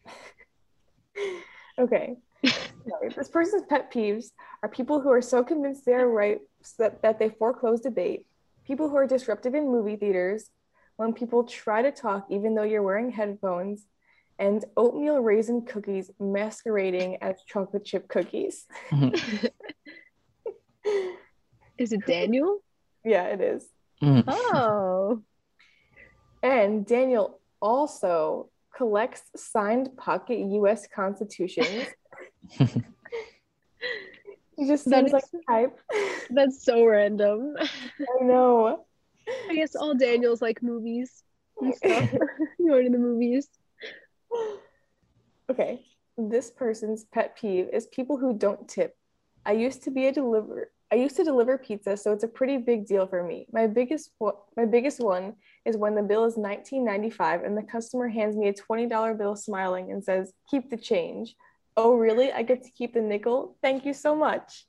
[1.79, 2.17] okay.
[2.45, 6.41] Sorry, this person's pet peeves are people who are so convinced they are right
[6.79, 8.27] that, that they foreclose debate,
[8.67, 10.51] people who are disruptive in movie theaters,
[10.97, 13.87] when people try to talk even though you're wearing headphones,
[14.39, 18.67] and oatmeal raisin cookies masquerading as chocolate chip cookies.
[21.83, 22.61] Is it Daniel?
[23.05, 23.67] yeah, it is.
[24.01, 24.23] Mm.
[24.29, 25.21] Oh.
[26.43, 31.87] And Daniel also collects signed pocket US constitutions.
[34.57, 35.79] he just That seems like is- type.
[36.31, 37.55] That's so random.
[37.61, 38.87] I know.
[39.51, 41.25] I guess all Daniels like movies
[41.61, 42.11] and stuff.
[42.67, 43.49] Going to the movies.
[45.51, 45.85] Okay.
[46.17, 48.97] This person's pet peeve is people who don't tip.
[49.45, 52.59] I used to be a deliver I used to deliver pizza, so it's a pretty
[52.59, 53.47] big deal for me.
[53.51, 58.09] My biggest one, my biggest one is when the bill is $19.95 and the customer
[58.09, 61.35] hands me a $20 bill smiling and says, "Keep the change."
[61.79, 62.31] Oh, really?
[62.31, 63.57] I get to keep the nickel?
[63.63, 64.67] Thank you so much.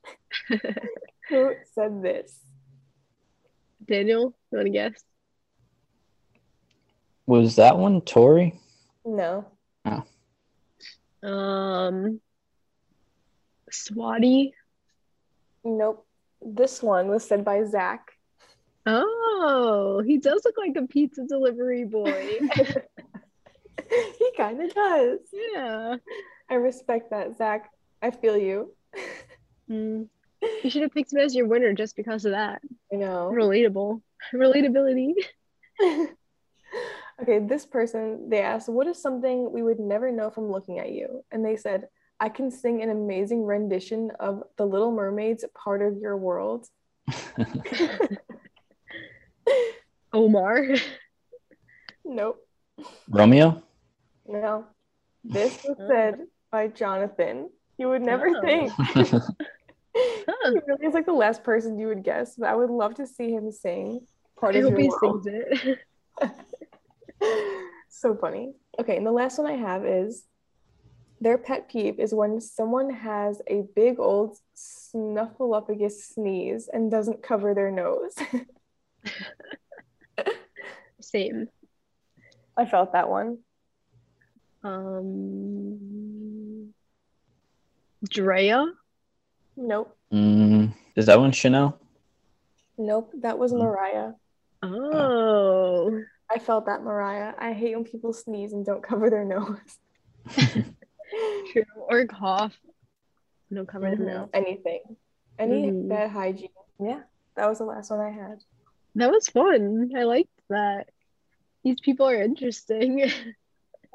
[1.28, 2.40] Who said this?
[3.86, 5.04] Daniel, you want to guess?
[7.26, 8.58] Was that one Tori?
[9.04, 9.44] No.
[11.22, 12.22] Um,
[13.70, 14.52] Swati.
[15.62, 16.06] Nope.
[16.44, 18.10] This one was said by Zach.
[18.86, 22.38] Oh, he does look like a pizza delivery boy.
[24.18, 25.20] he kind of does.
[25.32, 25.96] yeah.
[26.50, 27.70] I respect that, Zach.
[28.02, 28.74] I feel you.
[29.70, 30.08] Mm.
[30.62, 32.60] You should have picked him as your winner just because of that.
[32.92, 33.30] I know.
[33.32, 34.02] Relatable.
[34.34, 35.14] Relatability.
[37.22, 40.90] okay, this person, they asked, What is something we would never know from looking at
[40.90, 41.24] you?
[41.32, 41.88] And they said,
[42.20, 46.66] I can sing an amazing rendition of The Little Mermaid's Part of Your World.
[50.12, 50.64] Omar.
[52.04, 52.46] Nope.
[53.08, 53.62] Romeo?
[54.26, 54.66] No.
[55.24, 55.88] This was oh.
[55.88, 56.18] said
[56.50, 57.50] by Jonathan.
[57.78, 58.40] You would never Oh.
[58.40, 58.70] think.
[58.76, 59.22] Huh.
[60.44, 63.06] He really is like the last person you would guess, but I would love to
[63.06, 64.00] see him sing
[64.38, 65.24] Part I of hope Your he World.
[65.24, 65.78] sings
[66.20, 66.32] it.
[67.88, 68.52] so funny.
[68.80, 70.24] Okay, and the last one I have is
[71.20, 77.54] their pet peeve is when someone has a big old snuffleupagus sneeze and doesn't cover
[77.54, 78.14] their nose.
[81.00, 81.48] Same.
[82.56, 83.38] I felt that one.
[84.64, 86.72] Um,
[88.08, 88.66] Drea.
[89.56, 89.96] Nope.
[90.12, 91.78] Mm, is that one Chanel?
[92.78, 93.12] Nope.
[93.20, 93.58] That was Hmm.
[93.58, 94.14] Marya.
[94.62, 96.00] Oh,
[96.30, 97.34] I felt that Marya.
[97.38, 99.78] I hate when people sneeze and don't cover their nose.
[101.52, 101.64] true.
[101.76, 102.56] Or cough.
[103.50, 104.06] No cover the Mhm.
[104.06, 104.30] mouth.
[104.32, 104.96] Anything.
[105.38, 105.88] Any Mhm.
[105.88, 106.48] bad hygiene.
[106.80, 107.02] Yeah.
[107.36, 108.42] That was the last one I had.
[108.96, 109.90] That was fun.
[109.96, 110.88] I liked that.
[111.64, 112.98] These people are interesting.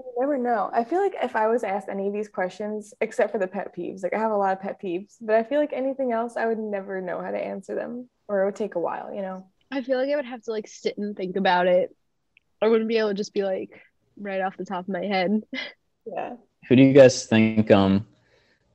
[0.02, 0.70] You never know.
[0.72, 3.76] I feel like if I was asked any of these questions, except for the pet
[3.76, 6.38] peeves, like I have a lot of pet peeves, but I feel like anything else,
[6.38, 9.22] I would never know how to answer them, or it would take a while, you
[9.22, 9.46] know?
[9.72, 11.94] I feel like I would have to like sit and think about it.
[12.62, 13.82] I wouldn't be able to just be like
[14.18, 15.44] right off the top of my head.
[16.06, 16.36] Yeah.
[16.68, 18.06] Who do you guys think um,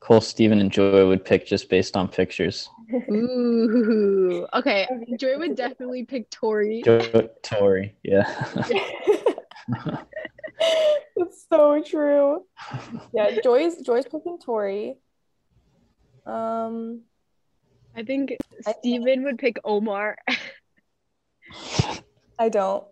[0.01, 2.69] Cole, Steven, and Joy would pick just based on pictures?
[3.11, 4.47] Ooh.
[4.53, 4.89] Okay.
[5.19, 6.83] Joy would definitely pick Tori.
[6.85, 8.25] Joy, Tori, yeah.
[11.17, 12.45] It's so true.
[13.13, 14.97] Yeah, Joy's Joy's picking Tori.
[16.27, 17.03] Um,
[17.97, 20.17] I think I- Steven would pick Omar.
[22.39, 22.85] I don't.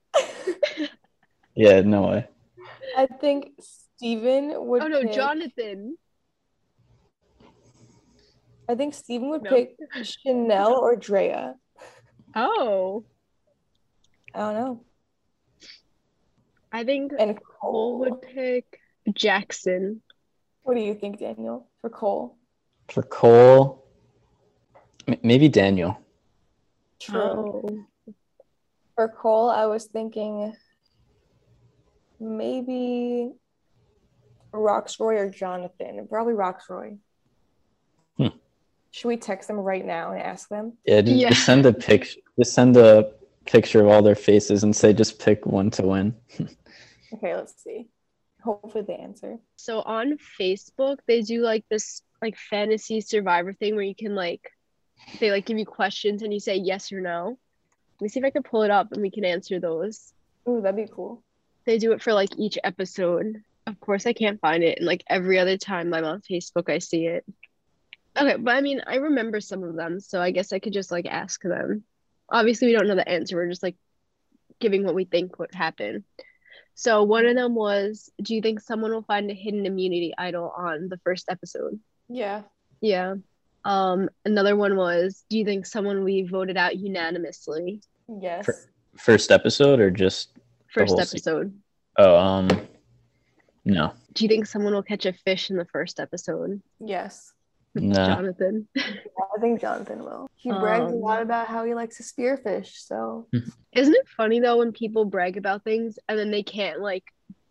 [1.55, 2.29] yeah, no way.
[2.97, 3.51] I think
[4.03, 5.97] Steven would Oh no, pick, Jonathan.
[8.69, 9.51] I think Steven would No.
[9.51, 11.55] pick Chanel or Drea.
[12.35, 13.05] Oh.
[14.35, 14.85] I don't know.
[16.73, 17.99] I think And Cole Cole.
[18.01, 18.81] would pick
[19.15, 20.03] Jackson.
[20.65, 22.37] What do you think, Daniel, for Cole?
[22.89, 23.85] For Cole,
[25.07, 25.97] m- maybe Daniel.
[26.99, 27.21] True.
[27.21, 28.15] Oh.
[28.97, 30.57] For Cole, I was thinking
[32.19, 33.33] maybe
[34.53, 36.07] Rocksroy or Jonathan.
[36.09, 36.99] Probably Rocksroy.
[38.17, 38.29] Hmm.
[38.91, 40.75] Should we text them right now and ask them?
[40.85, 41.29] Yeah, just, Yeah.
[41.31, 42.21] just send a picture.
[42.39, 43.13] Just send a
[43.47, 46.15] picture of all their faces and say just pick one to win.
[47.15, 47.89] Okay, let's see.
[48.43, 49.39] Hopefully they answer.
[49.57, 54.41] So on Facebook, they do like this like fantasy survivor thing where you can like
[55.21, 57.39] they like give you questions and you say yes or no.
[58.01, 60.15] Let me see if I can pull it up and we can answer those.
[60.49, 61.23] Ooh, that'd be cool.
[61.67, 63.43] They do it for like each episode.
[63.67, 66.79] Of course, I can't find it, and like every other time I'm on Facebook, I
[66.79, 67.25] see it.
[68.19, 70.91] Okay, but I mean, I remember some of them, so I guess I could just
[70.91, 71.85] like ask them.
[72.29, 73.37] Obviously, we don't know the answer.
[73.37, 73.77] We're just like
[74.59, 76.05] giving what we think would happen.
[76.75, 80.53] So one of them was, do you think someone will find a hidden immunity idol
[80.57, 81.79] on the first episode?
[82.09, 82.43] Yeah.
[82.81, 83.17] Yeah.
[83.65, 87.83] Um, another one was, do you think someone we voted out unanimously?
[88.09, 88.47] Yes.
[88.47, 88.57] For-
[88.99, 90.31] First episode or just
[90.71, 91.59] First whole se- episode.
[91.99, 92.49] oh um
[93.65, 93.93] no.
[94.15, 96.61] Do you think someone will catch a fish in the first episode?
[96.81, 97.33] yes.
[97.75, 97.95] No.
[97.95, 98.69] Jonathan.
[98.77, 100.29] I think Jonathan will.
[100.35, 102.73] He brags a Um, lot about how he likes to spearfish.
[102.77, 103.29] So
[103.73, 107.05] Isn't it funny though when people brag about things and then they can't like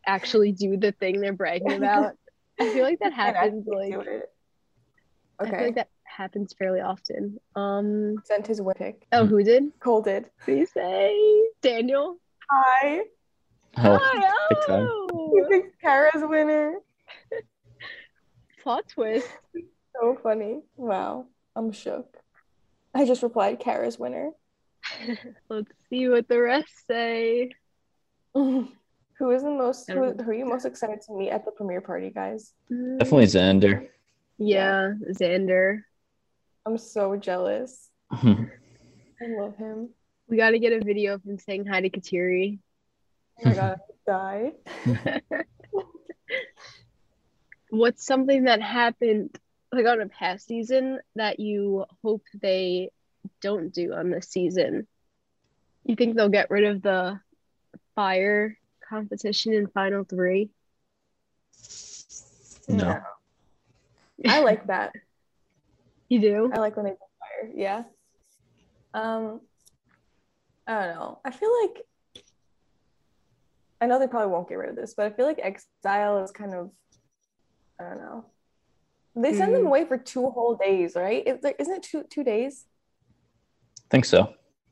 [0.05, 2.14] actually do the thing they're bragging about?
[2.59, 4.30] I feel like that happens like do it.
[5.39, 5.66] I feel Okay.
[5.66, 7.39] like that happens fairly often.
[7.55, 9.07] Um Sent his win pick.
[9.12, 9.72] oh who did?
[9.80, 10.30] Cole did.
[10.45, 12.18] Please say Daniel.
[12.51, 12.99] Hai.
[13.78, 14.59] Oh, Hai, big
[15.32, 15.36] time.
[15.36, 15.50] He oh!
[15.50, 16.76] picked Kara's winner.
[18.64, 19.28] Plot twist.
[20.00, 20.62] So funny.
[20.76, 21.26] Wow.
[21.56, 22.18] I'm shook.
[22.94, 24.32] I just replied Kara's winner.
[25.50, 27.52] Let's see what the rest say.
[28.34, 31.82] who is the most who, who are you most excited to meet at the premiere
[31.82, 32.54] party, guys?
[32.70, 33.88] definitely Xander.
[34.38, 35.82] Yeah, Xander.
[36.66, 37.90] I'm so jealous.
[38.12, 38.48] I
[39.22, 39.90] love him.
[40.28, 42.60] We got to get a video of him saying hi to Kateri.
[43.46, 44.52] Oh my god, I die.
[47.70, 49.38] What's something that happened
[49.72, 52.91] like on a past season that you hope they
[53.41, 54.88] don't do on this season?
[55.86, 57.20] You think they'll get rid of the
[57.95, 60.49] fire competition in final three?
[62.68, 62.99] No.
[64.28, 64.93] I like that.
[66.10, 66.52] You do?
[66.54, 67.52] I like when they do fire.
[67.56, 67.84] Yeah.
[68.93, 69.39] Um,
[70.68, 71.20] I don't know.
[71.24, 71.86] I feel like
[73.82, 76.32] I know they probably won't get rid of this, but I feel like exile is
[76.32, 76.72] kind of
[77.80, 78.26] I don't know.
[79.16, 79.68] They send them Mm.
[79.68, 81.28] away for two whole days, right?
[81.28, 82.66] Is there, isn't it two two days?
[83.90, 84.22] think so.
[84.22, 84.26] I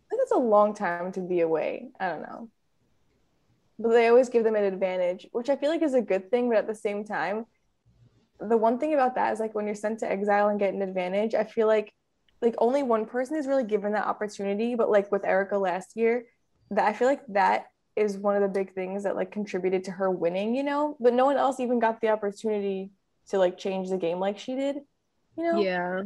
[0.10, 1.90] think that's a long time to be away.
[2.00, 2.50] I don't know.
[3.78, 6.50] But they always give them an advantage, which I feel like is a good thing,
[6.50, 7.46] but at the same time,
[8.40, 10.82] the one thing about that is like when you're sent to exile and get an
[10.82, 11.92] advantage, I feel like
[12.42, 14.76] like only one person is really given that opportunity.
[14.76, 16.26] But like with Erika last year,
[16.72, 17.66] that I feel like that
[18.00, 20.96] is one of the big things that like contributed to her winning, you know.
[21.00, 22.92] But no one else even got the opportunity
[23.30, 24.78] to like change the game like she did,
[25.38, 25.60] you know.
[25.62, 26.04] Yeah.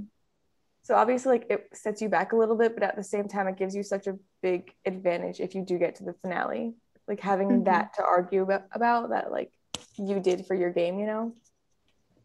[0.82, 3.48] So obviously, like it sets you back a little bit, but at the same time,
[3.48, 6.74] it gives you such a big advantage if you do get to the finale.
[7.08, 7.66] Like having Mhm.
[7.66, 9.52] that to argue about, about that, like
[9.96, 11.36] you did for your game, you know,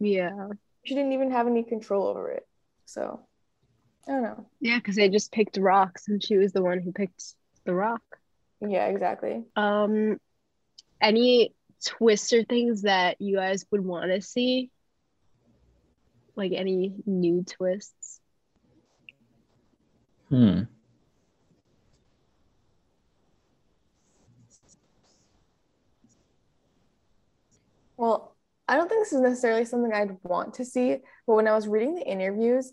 [0.00, 0.48] Yeah.
[0.84, 2.46] she didn't even have any control over it.
[2.84, 3.26] So
[4.08, 4.46] I don't know.
[4.60, 8.17] Yeah, because they just picked rocks and she was the one who picked the rock.
[8.60, 9.44] Yeah, exactly.
[9.56, 10.18] Um,
[11.00, 11.54] any
[11.84, 14.70] twists or things that you guys would want to see?
[16.34, 18.20] Like any new twists?
[20.28, 20.62] Hmm.
[27.96, 28.36] Well,
[28.68, 31.66] I don't think this is necessarily something I'd want to see, but when I was
[31.66, 32.72] reading the interviews,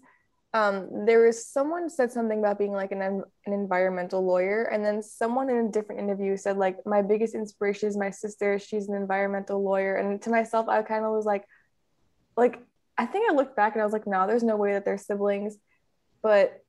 [0.55, 5.03] um, there was someone said something about being like an, an environmental lawyer, and then
[5.03, 8.57] someone in a different interview said like my biggest inspiration is my sister.
[8.57, 11.43] She's an environmental lawyer, and to myself, I kind of was like,
[12.37, 12.61] like
[12.97, 14.97] I think I looked back and I was like, no, there's no way that they're
[14.97, 15.57] siblings,
[16.23, 16.63] but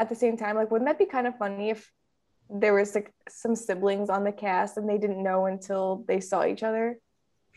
[0.00, 1.92] at the same time, like wouldn't that be kind of funny if
[2.50, 6.44] there was like some siblings on the cast and they didn't know until they saw
[6.44, 6.98] each other?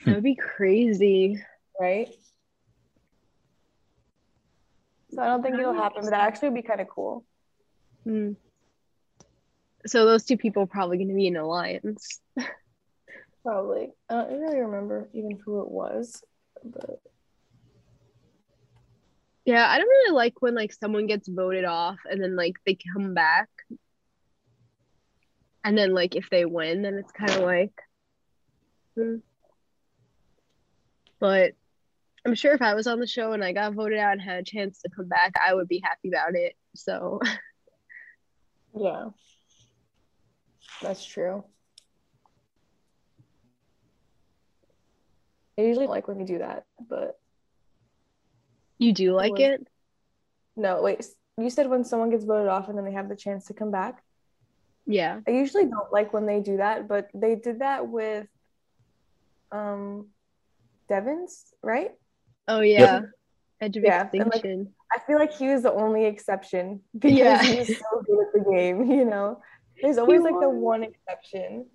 [0.05, 1.43] That would be crazy.
[1.81, 2.09] right?
[5.15, 7.23] So I don't think it'll happen, but that actually would be kind of cool.
[8.03, 8.33] Hmm.
[9.85, 12.19] So those two people are probably going to be in alliance.
[13.43, 13.91] Probably.
[14.09, 16.23] I don't really remember even who it was,
[16.63, 16.99] but
[19.45, 22.77] Yeah, I don't really like when like someone gets voted off and then like they
[22.93, 23.47] come back.
[25.63, 27.73] And then like if they win, then it's kind of like
[28.95, 29.17] hmm.
[31.19, 31.53] But
[32.25, 34.39] I'm sure if I was on the show and I got voted out and had
[34.39, 36.53] a chance to come back, I would be happy about it.
[36.73, 37.19] So
[38.77, 39.09] yeah,
[40.81, 41.43] that's true.
[45.57, 47.17] I usually like when you do that, but
[48.79, 49.67] you do like was- it?
[50.55, 51.05] no, wait.
[51.37, 53.69] You said when someone gets voted off and then they have the chance to come
[53.69, 54.01] back.
[54.85, 55.19] Yeah.
[55.27, 58.27] I usually don't like when they do that, but they did that with
[59.51, 60.07] um
[60.87, 61.91] Devens, right?
[62.47, 63.01] Oh yeah.
[63.61, 64.45] Edge of Yeah, and, like.
[64.45, 67.41] I feel like he was the only exception because Yeah.
[67.43, 69.41] he was so good at the game, you know.
[69.81, 71.65] There's always like the one exception.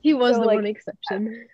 [0.00, 1.46] he was so, the like, one exception.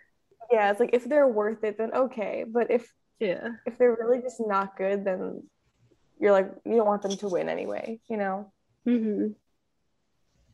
[0.51, 2.45] Yeah, it's like if they're worth it, then okay.
[2.47, 3.49] But if Yeah.
[3.67, 5.43] if they're really just not good, then
[6.21, 8.53] you're like you don't want them to win anyway, you know.
[8.85, 9.29] hmm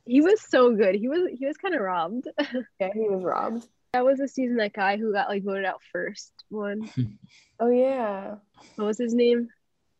[0.06, 0.94] He was so good.
[0.94, 2.28] He was he was kind of robbed.
[2.80, 3.66] Yeah, he was robbed.
[3.92, 6.90] That was the season that guy who got like voted out first one.
[7.60, 8.36] Oh yeah.
[8.76, 9.48] What was his name?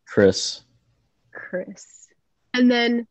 [0.07, 0.61] Chris.
[1.33, 2.07] Chris.
[2.53, 3.05] And then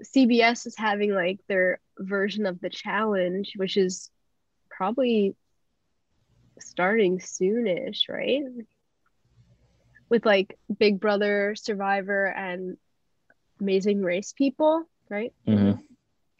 [0.00, 4.08] CBS is having like their version of the challenge, which is
[4.70, 5.34] probably
[6.60, 8.44] starting soonish, right?
[10.08, 12.76] With like Big Brother, Survivor, and
[13.60, 15.32] Amazing Race people, right?
[15.48, 15.80] Mm-hmm.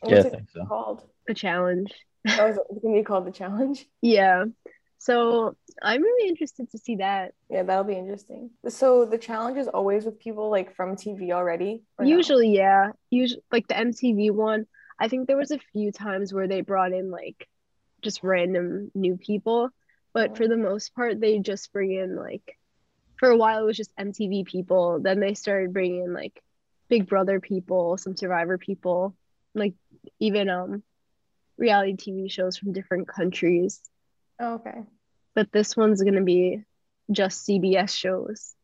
[0.00, 0.66] What's Yeah, I think so.
[0.66, 1.02] called?
[1.26, 1.92] The challenge.
[2.28, 3.86] Oh, is it gonna be called the challenge?
[4.02, 4.44] Yeah.
[4.98, 7.32] So I'm really interested to see that.
[7.48, 8.50] Yeah, that'll be interesting.
[8.68, 11.82] So the challenge is always with people like from TV already.
[11.98, 12.10] or no?
[12.10, 12.90] Usually, yeah.
[13.08, 14.66] Usually, like the MTV one,
[14.98, 17.48] I think there was a few times where they brought in like
[18.02, 19.70] just random new people,
[20.12, 22.58] but for the most part, they just bring in like,
[23.16, 25.00] for a while it was just MTV people.
[25.00, 26.42] Then they started bringing in like
[26.90, 29.14] Big Brother people, some Survivor people,
[29.54, 29.72] like
[30.18, 30.82] even um
[31.60, 33.80] reality TV shows from different countries.
[34.40, 34.80] Oh, okay.
[35.36, 36.64] But this one's gonna be
[37.12, 38.54] just CBS shows,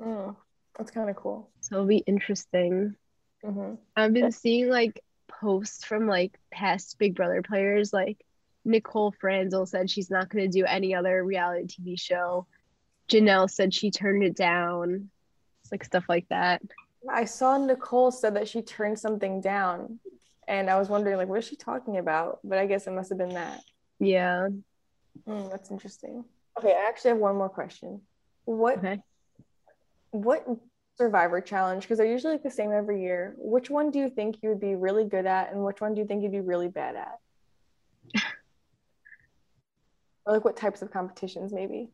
[0.00, 0.34] Mm,
[0.78, 1.50] that's kind of cool.
[1.60, 2.96] so it'll be interesting.
[3.44, 8.24] hmm I've been seeing like posts from like past Big Brother players, like
[8.64, 12.46] Nicole Franzel said she's not going to do any other reality TV show.
[13.08, 15.10] Janelle said she turned it down.
[15.62, 16.62] It's like stuff like that.
[17.10, 19.98] I saw Nicole said that she turned something down,
[20.50, 22.40] and I was wondering like, what is she talking about?
[22.42, 23.60] But I guess it must have been that.
[24.00, 24.48] Yeah.
[25.28, 26.24] Mm, that's interesting.
[26.58, 28.00] Okay, I actually have one more question.
[28.44, 29.00] What Okay.
[30.10, 30.44] what
[30.98, 31.84] Survivor challenge?
[31.84, 33.34] Because they're usually like the same every year.
[33.38, 36.00] Which one do you think you would be really good at, and which one do
[36.00, 37.18] you think you'd be really bad at?
[40.26, 41.90] or like what types of competitions, maybe?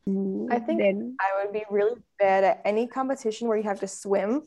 [0.51, 3.87] I think- then I would be really bad at any competition where you have to
[3.87, 4.43] swim.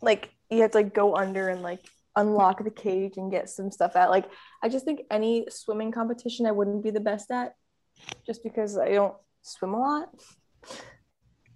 [0.00, 1.80] Like you have to like go under and like
[2.18, 4.10] unlock the cage and get some stuff out.
[4.10, 4.26] Like
[4.62, 7.54] I just think any swimming competition I wouldn't be the best at
[8.26, 10.08] just because I don't swim a lot.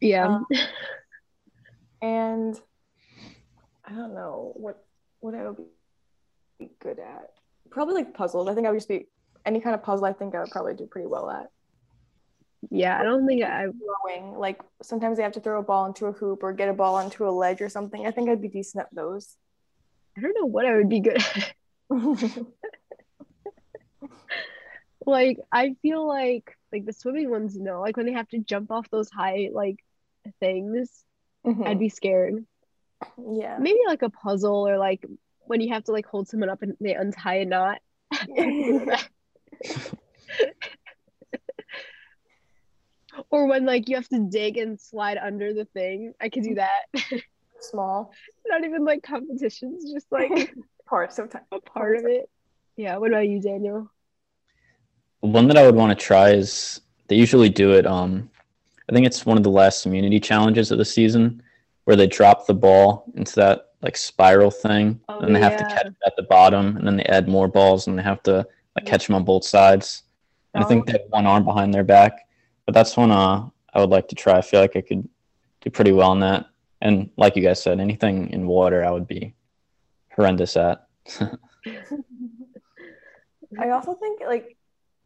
[0.01, 0.27] yeah.
[0.27, 0.47] um,
[2.03, 2.61] And
[3.85, 4.85] I don't know what
[5.21, 5.57] what I would
[6.59, 7.31] be good at.
[7.71, 8.49] Probably like puzzles.
[8.49, 9.07] I think I would just be
[9.47, 11.49] any kind of puzzle I think I would probably do pretty well at.
[12.71, 14.35] yeah, I don't think I throwing.
[14.35, 16.97] Like sometimes they have to throw a ball into a hoop or get a ball
[16.97, 18.05] onto a ledge or something.
[18.05, 19.37] I think I'd be decent at those.
[20.17, 21.55] I don't know what I would be good at.
[25.07, 28.71] like I feel like like the swimming ones no, like when they have to jump
[28.71, 29.79] off those high like
[30.41, 31.05] things,
[31.47, 31.65] mm-hmm.
[31.65, 32.45] I'd be scared.
[33.19, 33.59] yeah.
[33.59, 35.05] maybe like a puzzle or like
[35.47, 37.79] when you have to like hold someone up and they untie a knot.
[43.31, 46.15] or when like you have to dig and slide under the thing.
[46.21, 46.85] I could do that.
[47.63, 48.13] Small
[48.47, 50.55] Not even like competitions, just like
[50.87, 51.43] parts of time.
[51.53, 52.29] a part of it.
[52.77, 52.97] Yeah.
[52.97, 53.91] What about you, Daniel?
[55.21, 57.87] One that I would want to try is they usually do it.
[57.87, 58.29] Um,
[58.91, 61.43] I think it's one of the last immunity challenges of the season
[61.85, 65.65] where they drop the ball into that like spiral thing, Oh, and they have to
[65.65, 68.47] catch it at the bottom, and then they add more balls, and they have to
[68.77, 70.05] like catch them on both sides.
[70.55, 72.27] And I think they have one arm behind their back,
[72.65, 74.39] but that's one uh, I would like to try.
[74.39, 75.09] I feel like I could
[75.63, 76.47] do pretty well in that.
[76.83, 79.37] And like you guys said, anything in water, I would be
[80.17, 80.85] horrendous at.
[81.21, 81.29] I
[83.71, 84.57] also think like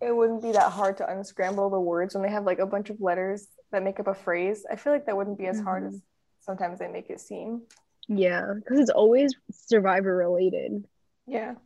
[0.01, 2.89] it wouldn't be that hard to unscramble the words when they have like a bunch
[2.89, 4.65] of letters that make up a phrase.
[4.71, 5.97] I feel like that wouldn't be as hard mm-hmm.
[5.97, 6.03] as
[6.41, 7.61] sometimes they make it seem.
[8.09, 10.87] Yeah, because it's always survivor related.
[11.27, 11.57] Yeah.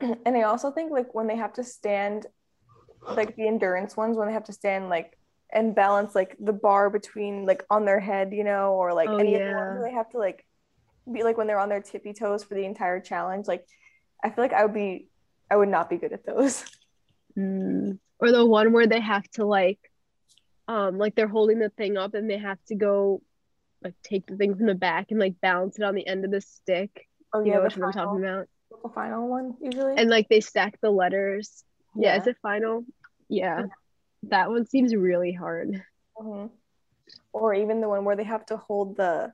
[0.00, 2.26] And I also think like when they have to stand
[3.08, 5.15] like the endurance ones when they have to stand like
[5.56, 9.18] and balance like the bar between like on their head, you know, or like Oh,
[9.18, 9.54] any of the yeah.
[9.54, 10.46] ones where they have to like
[11.12, 13.48] be like when they're on their tippy toes for the entire challenge.
[13.48, 13.66] Like
[14.22, 15.08] I feel like I would be
[15.50, 16.64] I would not be good at those.
[17.38, 17.98] Mm.
[18.18, 19.78] Or the one where they have to like,
[20.68, 23.20] um, like they're holding the thing up and they have to go,
[23.84, 26.30] like take the thing from the back and like balance it on the end of
[26.30, 27.06] the stick.
[27.34, 28.46] Oh You know which one I'm talking about?
[28.82, 29.96] the final one usually.
[29.98, 31.62] And like they stack the letters.
[31.94, 32.20] Yeah, Yeah.
[32.22, 32.86] is it final?
[33.28, 33.62] Yeah,
[34.30, 35.82] that one seems really hard.
[36.18, 36.50] Mhm.
[37.32, 39.32] Or even the one where they have to hold the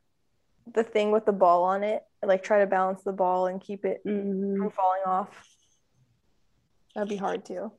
[0.73, 3.85] the thing with the ball on it, like try to balance the ball and keep
[3.85, 4.59] it Mm.
[4.59, 5.29] from falling off.
[6.95, 7.73] That'd be hard too.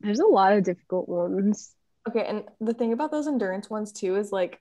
[0.00, 1.74] There's a lot of difficult ones.
[2.06, 4.60] Okay, and the thing about those endurance ones too is like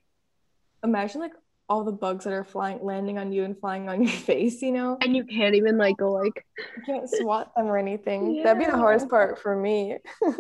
[0.84, 1.34] imagine like
[1.70, 4.72] all the bugs that are flying landing on you and flying on your face, you
[4.72, 4.98] know?
[5.02, 6.46] And you can't even like go like,
[6.78, 8.44] You can't swat them or anything.
[8.44, 9.98] That'd be the hardest part for me.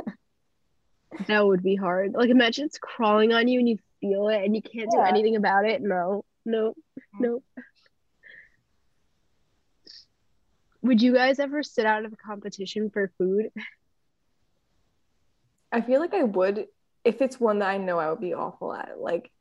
[1.28, 2.14] that would be hard.
[2.14, 5.36] Like imagine it's crawling on you and you feel it and you can't do anything
[5.36, 5.82] about it.
[5.82, 6.74] No, no,
[7.20, 7.41] no.
[10.82, 13.51] Would you guys ever sit out of a competition for food?
[15.72, 16.68] I feel like I would
[17.08, 18.99] if it's one that I know I would be awful at.
[18.99, 19.32] Like,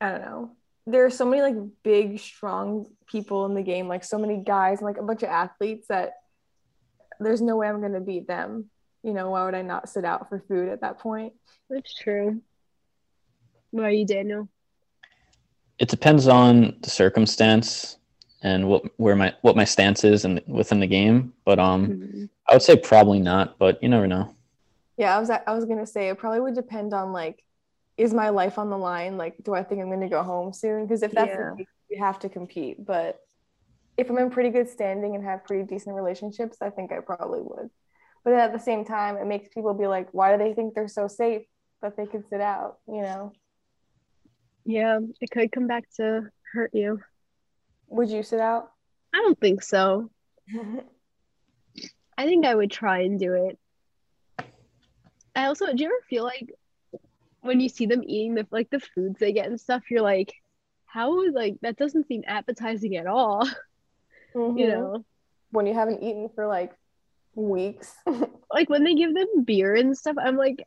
[0.00, 0.52] I don't know.
[0.86, 4.78] there are so many like big, strong people in the game, like so many guys
[4.78, 6.14] and like a bunch of athletes that
[7.18, 8.70] there's no way I'm gonna beat them.
[9.06, 11.32] You know, why would I not sit out for food at that point?
[11.70, 12.42] That's true.
[13.70, 14.48] What about you, Daniel?
[15.78, 17.98] It depends on the circumstance
[18.42, 21.34] and what where my what my stance is and within the game.
[21.44, 22.30] But um, Mhm.
[22.48, 23.60] I would say probably not.
[23.60, 24.34] But you never know.
[24.96, 27.44] Yeah, I was I was gonna say it probably would depend on like,
[27.96, 29.16] is my life on the line?
[29.16, 30.82] Like, do I think I'm gonna go home soon?
[30.84, 31.54] Because if that's Yeah.
[31.56, 32.84] case, you have to compete.
[32.84, 33.20] But
[33.96, 37.40] if I'm in pretty good standing and have pretty decent relationships, I think I probably
[37.40, 37.70] would.
[38.26, 40.88] But at the same time, it makes people be like, why do they think they're
[40.88, 41.42] so safe
[41.80, 42.78] that they could sit out?
[42.88, 43.32] You know?
[44.64, 47.00] Yeah, it could come back to hurt you.
[47.86, 48.72] Would you sit out?
[49.14, 50.10] I don't think so.
[52.18, 53.58] I think I would try and do it.
[55.36, 56.50] I also, do you ever feel like
[57.42, 60.34] when you see them eating the like the foods they get and stuff, you're like,
[60.86, 63.46] how is like that doesn't seem appetizing at all,
[64.34, 64.68] you Mhm.
[64.68, 65.04] know?
[65.52, 66.72] when you haven't eaten for like
[67.36, 67.94] weeks.
[68.52, 70.64] Like when they give them beer and stuff, I'm like,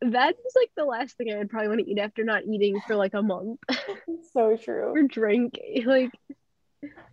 [0.00, 2.96] that's like the last thing I would probably want to eat after not eating for
[2.96, 3.60] like a month
[4.32, 4.92] so true.
[4.94, 5.58] or drink.
[5.84, 6.10] Like,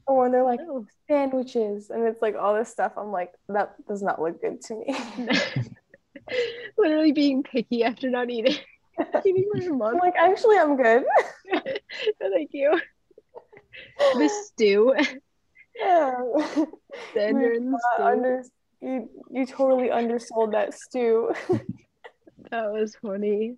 [0.08, 0.86] Or when they're like no.
[1.08, 4.76] sandwiches and it's like all this stuff, I'm like, that does not look good to
[4.76, 4.95] me.
[6.78, 8.56] literally being picky after not eating
[9.26, 9.99] eating for a I'm month.
[10.01, 11.03] like, actually, I'm good.
[12.20, 12.80] Thank you.
[14.14, 14.95] The stew.
[15.76, 16.16] Yeah.
[17.14, 18.03] Then You you're in the Uh, stew.
[18.03, 18.43] under,
[18.86, 21.33] you, you totally undersold that stew.
[22.51, 23.55] That was funny.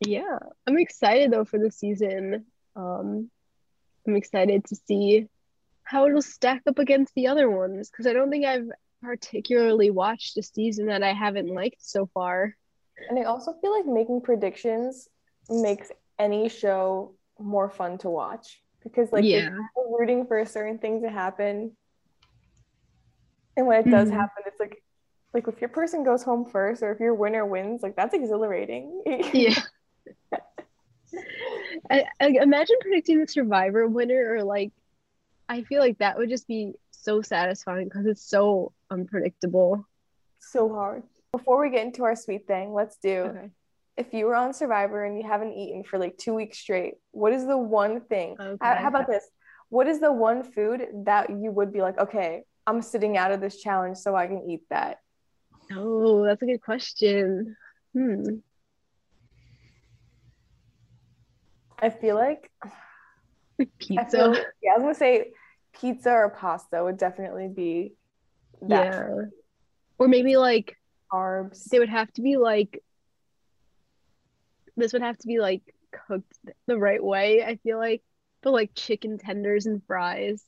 [0.00, 2.46] Yeah, I'm excited though for the season.
[2.74, 3.30] Um,
[4.06, 5.26] I'm excited to see
[5.82, 8.68] how it'll stack up against the other ones because I don't think I've
[9.02, 12.56] particularly watched a season that I haven't liked so far.
[13.10, 15.06] And I also feel like making predictions
[15.50, 19.50] makes any show more fun to watch because, like, Yeah.
[19.76, 21.76] you're rooting for a certain thing to happen.
[23.60, 24.14] And when it does Mhm.
[24.14, 24.82] happen, it's like,
[25.34, 29.02] like if your person goes home first or if your winner wins, like that's exhilarating.
[29.34, 29.54] Yeah.
[31.90, 34.72] I, I imagine predicting the Survivor winner or like
[35.48, 39.86] I feel like that would just be so satisfying because it's so unpredictable.
[40.38, 41.02] so hard.
[41.32, 43.50] Before we get into our sweet thing, let's do Okay.
[43.96, 47.32] if you were on Survivor and you haven't eaten for like two weeks straight, what
[47.34, 48.36] is the one thing?
[48.60, 49.28] How, how about this?
[49.68, 53.40] What is the one food that you would be like, okay, I'm sitting out of
[53.40, 54.98] this challenge so I can eat that?
[55.72, 57.56] Oh, that's a good question.
[57.94, 58.22] Hmm.
[61.78, 62.50] I feel like
[63.60, 64.10] I Pizza.
[64.10, 65.32] feel, yeah, I was gonna say
[65.80, 67.94] pizza or pasta would definitely be
[68.62, 69.14] that Yeah.
[69.98, 70.76] Or maybe like
[71.12, 71.64] carbs.
[71.64, 72.82] they would have to be like
[74.76, 75.62] this would have to be like
[76.06, 78.02] cooked the right way, I feel like.
[78.42, 80.42] But like chicken tenders and fries.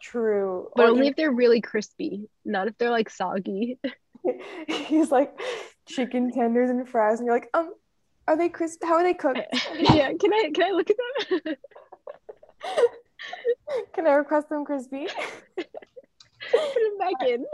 [0.00, 0.68] True.
[0.76, 3.78] But Or only even- if they're really crispy, not if they're like soggy.
[4.68, 5.38] he's like
[5.86, 7.72] chicken tenders and fries, and you're like, um,
[8.28, 8.82] are they crisp?
[8.84, 9.38] How are they cooked?
[9.78, 10.96] yeah, can I can I look at
[11.44, 11.54] them?
[13.94, 15.06] Can I request them crispy?
[15.56, 15.66] Put
[16.52, 17.44] them back in.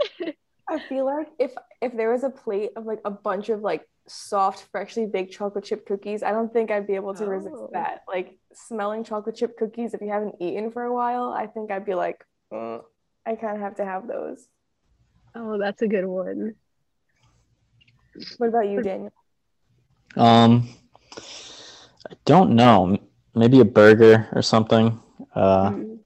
[0.69, 3.87] I feel like if if there was a plate of like a bunch of like
[4.07, 7.69] soft, freshly baked chocolate chip cookies, I don't think I'd be able to resist Oh.
[7.73, 8.03] that.
[8.07, 11.85] Like smelling chocolate chip cookies if you haven't eaten for a while, I think I'd
[11.85, 12.23] be like,
[12.53, 12.83] "Mm,
[13.25, 14.47] I kind of have to have those.
[15.35, 16.53] Oh, that's a good one.
[18.37, 19.11] What about you, Daniel?
[20.15, 20.69] Um,
[21.17, 22.97] I don't know.
[23.33, 24.99] Maybe a burger or something.
[25.33, 25.99] Uh, Mm.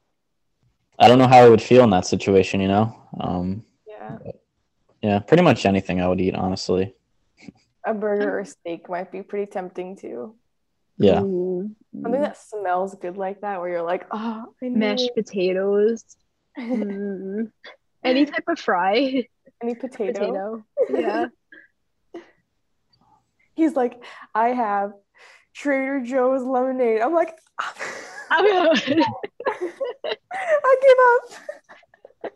[0.99, 2.61] I don't know how I would feel in that situation.
[2.61, 2.95] You know.
[3.19, 4.17] Um, Yeah,
[5.01, 6.95] yeah, pretty much anything I would eat, honestly.
[7.83, 10.35] a burger or steak might be pretty tempting too.
[10.97, 11.21] Yeah.
[11.21, 11.69] Ooh.
[12.01, 16.03] Something that smells good like that, where you're like, oh, I mashed potatoes.
[16.57, 17.51] Mm.
[18.03, 19.27] Any type of fry.
[19.61, 20.63] any potato.
[20.87, 21.01] Potato.
[21.01, 21.27] Yeah.
[23.55, 24.03] He's like,
[24.35, 24.93] I have
[25.53, 27.01] Trader Joe's lemonade.
[27.01, 27.37] I'm like,
[28.29, 28.99] I give
[32.23, 32.31] up.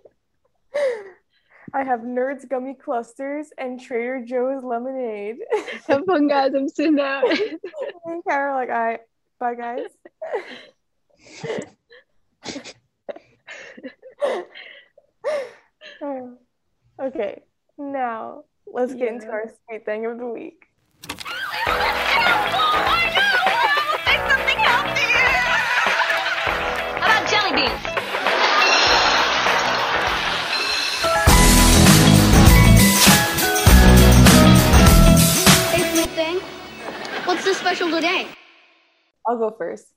[1.73, 5.37] I have Nerds gummy clusters and Trader Joe's lemonade.
[5.87, 6.53] Have fun, guys.
[6.55, 7.23] I'm sitting out.
[7.29, 9.01] and Kara like, all right,
[9.39, 9.87] bye guys.
[17.01, 17.41] okay,
[17.77, 20.67] now let's get into our sweet thing of the week.
[21.07, 21.15] How
[27.05, 27.71] about jelly beans?
[35.93, 36.39] Sweet thing.
[37.25, 38.27] What's so special today?
[39.27, 39.87] I'll go first.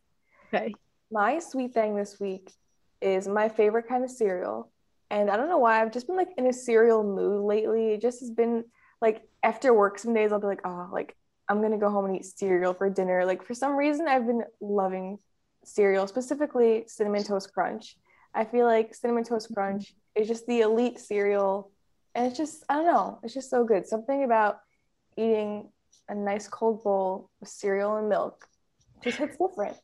[0.52, 0.72] Okay.
[1.10, 2.52] My sweet thing this week
[3.00, 4.70] is my favorite kind of cereal.
[5.10, 7.92] And I don't know why, I've just been like in a cereal mood lately.
[7.92, 8.64] It just has been
[9.00, 11.16] like after work, some days I'll be like, oh, like
[11.48, 13.24] I'm gonna go home and eat cereal for dinner.
[13.24, 15.18] Like for some reason, I've been loving
[15.64, 17.96] cereal, specifically Cinnamon Toast Crunch.
[18.34, 21.70] I feel like Cinnamon Toast Crunch is just the elite cereal.
[22.14, 23.86] And it's just, I don't know, it's just so good.
[23.86, 24.60] Something about
[25.16, 25.68] eating
[26.08, 28.46] a nice cold bowl of cereal and milk
[29.02, 29.76] just hits different.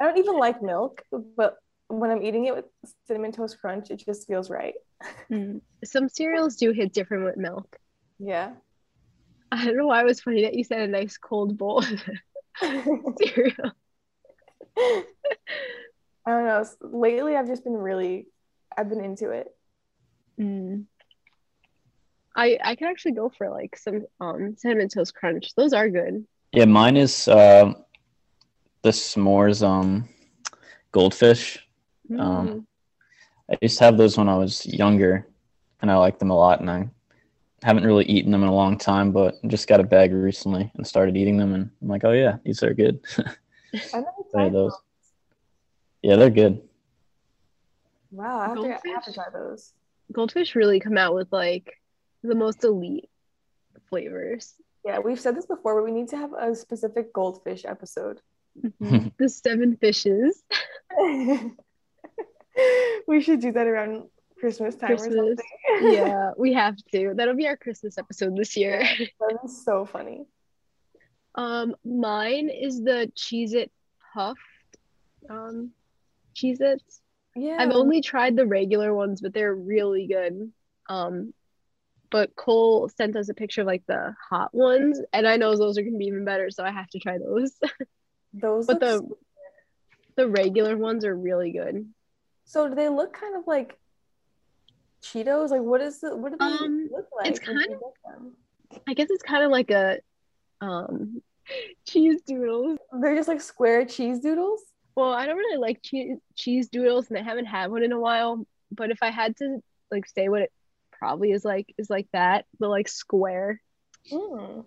[0.00, 1.02] I don't even like milk,
[1.36, 1.56] but
[1.88, 2.64] when I'm eating it with
[3.06, 4.74] cinnamon toast crunch, it just feels right.
[5.30, 5.60] Mm.
[5.84, 7.76] Some cereals do hit different with milk.
[8.18, 8.52] Yeah.
[9.52, 12.04] I don't know why it was funny that you said a nice cold bowl of
[13.22, 13.72] cereal.
[14.76, 16.64] I don't know.
[16.80, 18.26] Lately, I've just been really,
[18.76, 19.48] I've been into it.
[20.40, 20.86] Mm.
[22.36, 25.54] I I could actually go for like some um cinnamon toast crunch.
[25.54, 26.26] Those are good.
[26.52, 27.72] Yeah, mine is uh,
[28.82, 30.08] the s'mores um
[30.92, 31.63] goldfish.
[32.10, 32.66] Um, Mm.
[33.50, 35.28] I used to have those when I was younger,
[35.82, 36.60] and I like them a lot.
[36.60, 36.88] And I
[37.62, 40.86] haven't really eaten them in a long time, but just got a bag recently and
[40.86, 41.52] started eating them.
[41.52, 43.00] And I'm like, oh yeah, these are good.
[43.18, 44.72] I've never tried those.
[44.72, 44.80] those.
[46.02, 46.62] Yeah, they're good.
[48.10, 49.72] Wow, I have, to, I have to try those.
[50.12, 51.80] Goldfish really come out with like
[52.22, 53.10] the most elite
[53.88, 54.54] flavors.
[54.84, 58.20] Yeah, we've said this before, but we need to have a specific goldfish episode.
[58.62, 59.12] Mhm.
[59.18, 60.44] the seven fishes.
[63.06, 65.36] we should do that around Christmas time or something.
[65.82, 67.14] yeah, we have to.
[67.16, 68.80] That'll be our Christmas episode this year.
[69.20, 70.26] that is so funny.
[71.34, 73.72] Um, mine is the Cheez It
[74.12, 74.38] puffed
[75.28, 75.70] um
[76.34, 77.00] Cheez Its.
[77.36, 77.56] Yeah.
[77.58, 80.52] I've only tried the regular ones, but they're really good.
[80.88, 81.32] Um,
[82.10, 85.78] but Cole sent us a picture of like the hot ones, and I know those
[85.78, 87.52] are gonna be even better, so I have to try those.
[88.34, 88.66] those.
[88.66, 89.18] but the so-
[90.16, 91.92] the regular ones are really good.
[92.44, 93.78] So do they look kind of like
[95.02, 95.50] Cheetos?
[95.50, 97.28] Like what is the what do they Um, look like?
[97.28, 98.80] it's kind of-?
[98.86, 99.98] I guess it's kind of like a
[100.60, 101.22] um
[101.86, 102.78] cheese doodles.
[103.00, 104.62] They're just like square cheese doodles.
[104.96, 108.00] Well, I don't really like cheese cheese doodles, and I haven't had one in a
[108.00, 108.46] while.
[108.70, 109.58] But if I had to
[109.90, 110.52] like say what it
[110.92, 113.60] probably is like, is like that, the like square.
[114.12, 114.64] Mm.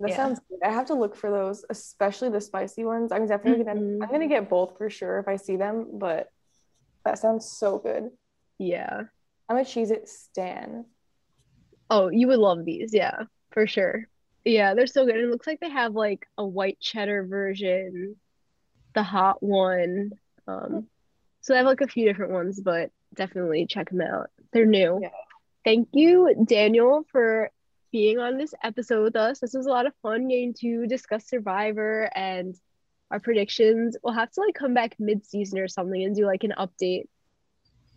[0.00, 0.16] That Yeah.
[0.16, 0.58] sounds good.
[0.64, 3.12] I have to look for those, especially the spicy ones.
[3.12, 3.80] I'm definitely gonna.
[4.02, 6.28] I'm gonna get both for sure if I see them, but
[7.06, 8.10] that sounds so good.
[8.58, 9.02] Yeah.
[9.48, 10.86] I'm a Cheez It stan.
[11.88, 14.08] Oh, you would love these, yeah, for sure.
[14.44, 15.16] Yeah, they're so good.
[15.16, 18.16] It looks like they have like a white cheddar version,
[18.94, 20.12] the hot one.
[20.48, 20.88] Um,
[21.40, 24.30] so they have like a few different ones, but definitely check them out.
[24.52, 24.98] They're new.
[25.00, 25.10] Yeah.
[25.64, 27.50] Thank you, Daniel, for
[27.92, 29.40] being on this episode with us.
[29.40, 32.56] This was a lot of fun getting to discuss Survivor and
[33.10, 33.96] our predictions.
[34.02, 37.04] We'll have to like come back mid-season or something and do like an update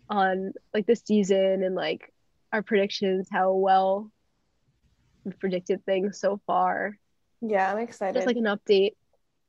[0.08, 2.12] on like the season and like
[2.52, 4.10] our predictions, how well
[5.24, 6.98] we've predicted things so far.
[7.40, 8.14] Yeah, I'm excited.
[8.14, 8.92] Just like an update.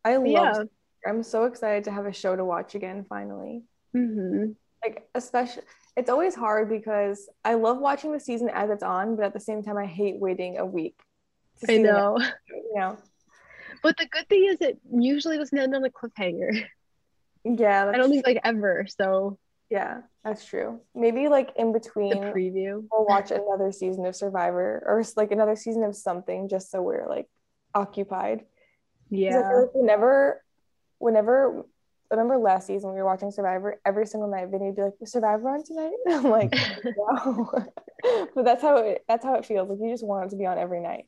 [0.04, 0.64] I love yeah.
[1.06, 3.64] I'm so excited to have a show to watch again finally.
[3.94, 4.52] hmm
[4.84, 5.64] Like especially
[5.98, 9.40] it's always hard because I love watching the season as it's on, but at the
[9.40, 11.00] same time I hate waiting a week.
[11.62, 12.18] to I see know.
[12.20, 12.98] show, you know.
[13.82, 16.66] But the good thing is it usually doesn't end on a cliffhanger.
[17.44, 18.86] Yeah, I don't think like ever.
[18.88, 20.82] So yeah, that's true.
[20.94, 22.86] Maybe like in between the preview.
[22.92, 27.08] we'll watch another season of Survivor or like another season of something just so we're
[27.08, 27.28] like
[27.74, 28.44] occupied.
[29.10, 29.40] Yeah.
[29.40, 30.44] like whenever,
[30.98, 31.66] whenever,
[32.12, 34.50] I remember last season we were watching Survivor every single night.
[34.50, 36.54] Vinny would be like, "Is Survivor on tonight?" I'm like,
[36.86, 37.50] no.
[38.36, 39.06] but that's how it.
[39.08, 39.70] That's how it feels.
[39.70, 41.06] Like you just want it to be on every night.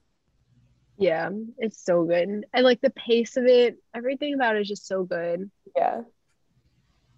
[0.97, 2.45] Yeah, it's so good.
[2.53, 5.49] And like the pace of it, everything about it is just so good.
[5.75, 6.01] Yeah.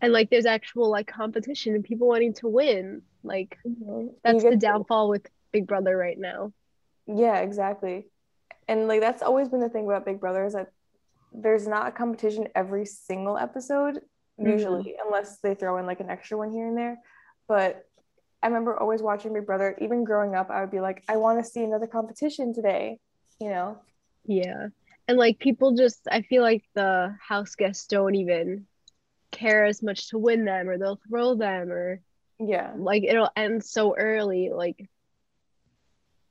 [0.01, 3.01] And like there's actual like competition and people wanting to win.
[3.23, 4.13] Like Mhm.
[4.23, 6.53] that's the downfall with Big Brother right now.
[7.07, 8.07] Yeah, exactly.
[8.67, 10.71] And like that's always been the thing about Big Brother is that
[11.32, 14.01] there's not a competition every single episode,
[14.39, 14.51] Mhm.
[14.51, 17.01] usually, unless they throw in like an extra one here and there.
[17.47, 17.86] But
[18.41, 21.43] I remember always watching Big Brother, even growing up, I would be like, I want
[21.43, 22.99] to see another competition today,
[23.39, 23.77] you know?
[24.25, 24.67] Yeah.
[25.07, 28.65] And like people just I feel like the house guests don't even
[29.31, 32.01] care as much to win them or they'll throw them or
[32.39, 32.73] Yeah.
[32.77, 34.89] like it'll end so early like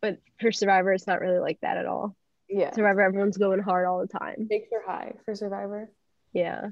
[0.00, 2.16] but for Survivor it's not really like that at all.
[2.48, 2.72] Yeah.
[2.72, 4.46] Survivor everyone's going hard all the time.
[4.46, 5.90] Stakes are high for Survivor.
[6.32, 6.68] Yeah.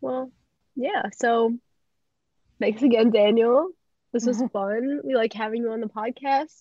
[0.00, 0.30] Well,
[0.76, 1.10] yeah.
[1.12, 1.56] So
[2.60, 3.70] thanks again, Daniel.
[4.12, 5.00] This was fun.
[5.04, 6.54] We like having you on the podcast.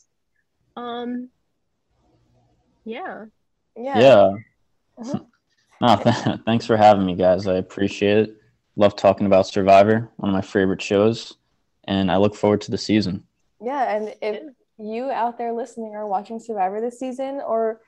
[0.76, 1.30] Um
[2.86, 3.26] yeah.
[3.76, 4.00] Yeah.
[4.00, 4.32] Yeah.
[5.00, 5.26] Mhm.
[5.82, 7.48] No, th- thanks for having me, guys.
[7.48, 8.36] I appreciate it.
[8.76, 11.38] Love talking about Survivor, one of my favorite shows,
[11.86, 13.24] and I look forward to the season.
[13.62, 14.44] Yeah, and if
[14.78, 17.80] you out there listening are watching Survivor this season, or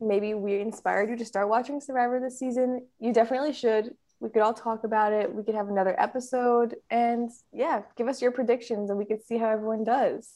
[0.00, 3.96] maybe we inspired you to start watching Survivor this season, you definitely should.
[4.20, 5.34] We could all talk about it.
[5.34, 9.38] We could have another episode, and yeah, give us your predictions, and we could see
[9.38, 10.32] how everyone does.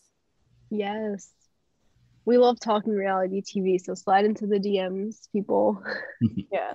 [0.69, 1.31] Yes.
[2.29, 5.83] We love talking reality TV, so slide into the DMs, people.
[6.53, 6.75] Yeah.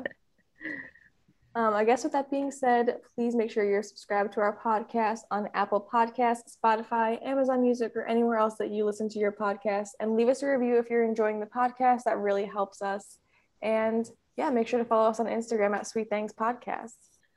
[1.53, 5.19] Um, I guess with that being said, please make sure you're subscribed to our podcast
[5.29, 9.89] on Apple Podcasts, Spotify, Amazon Music, or anywhere else that you listen to your podcast.
[9.99, 12.05] And leave us a review if you're enjoying the podcast.
[12.05, 13.19] That really helps us.
[13.61, 16.95] And yeah, make sure to follow us on Instagram at Sweet Things Podcast.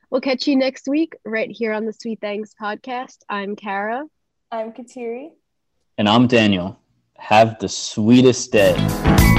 [0.08, 3.18] We'll catch you next week right here on the Sweet Things podcast.
[3.28, 4.04] I'm Kara.
[4.50, 5.32] I'm Kateri.
[5.98, 6.80] And I'm Daniel.
[7.18, 9.35] Have the sweetest day.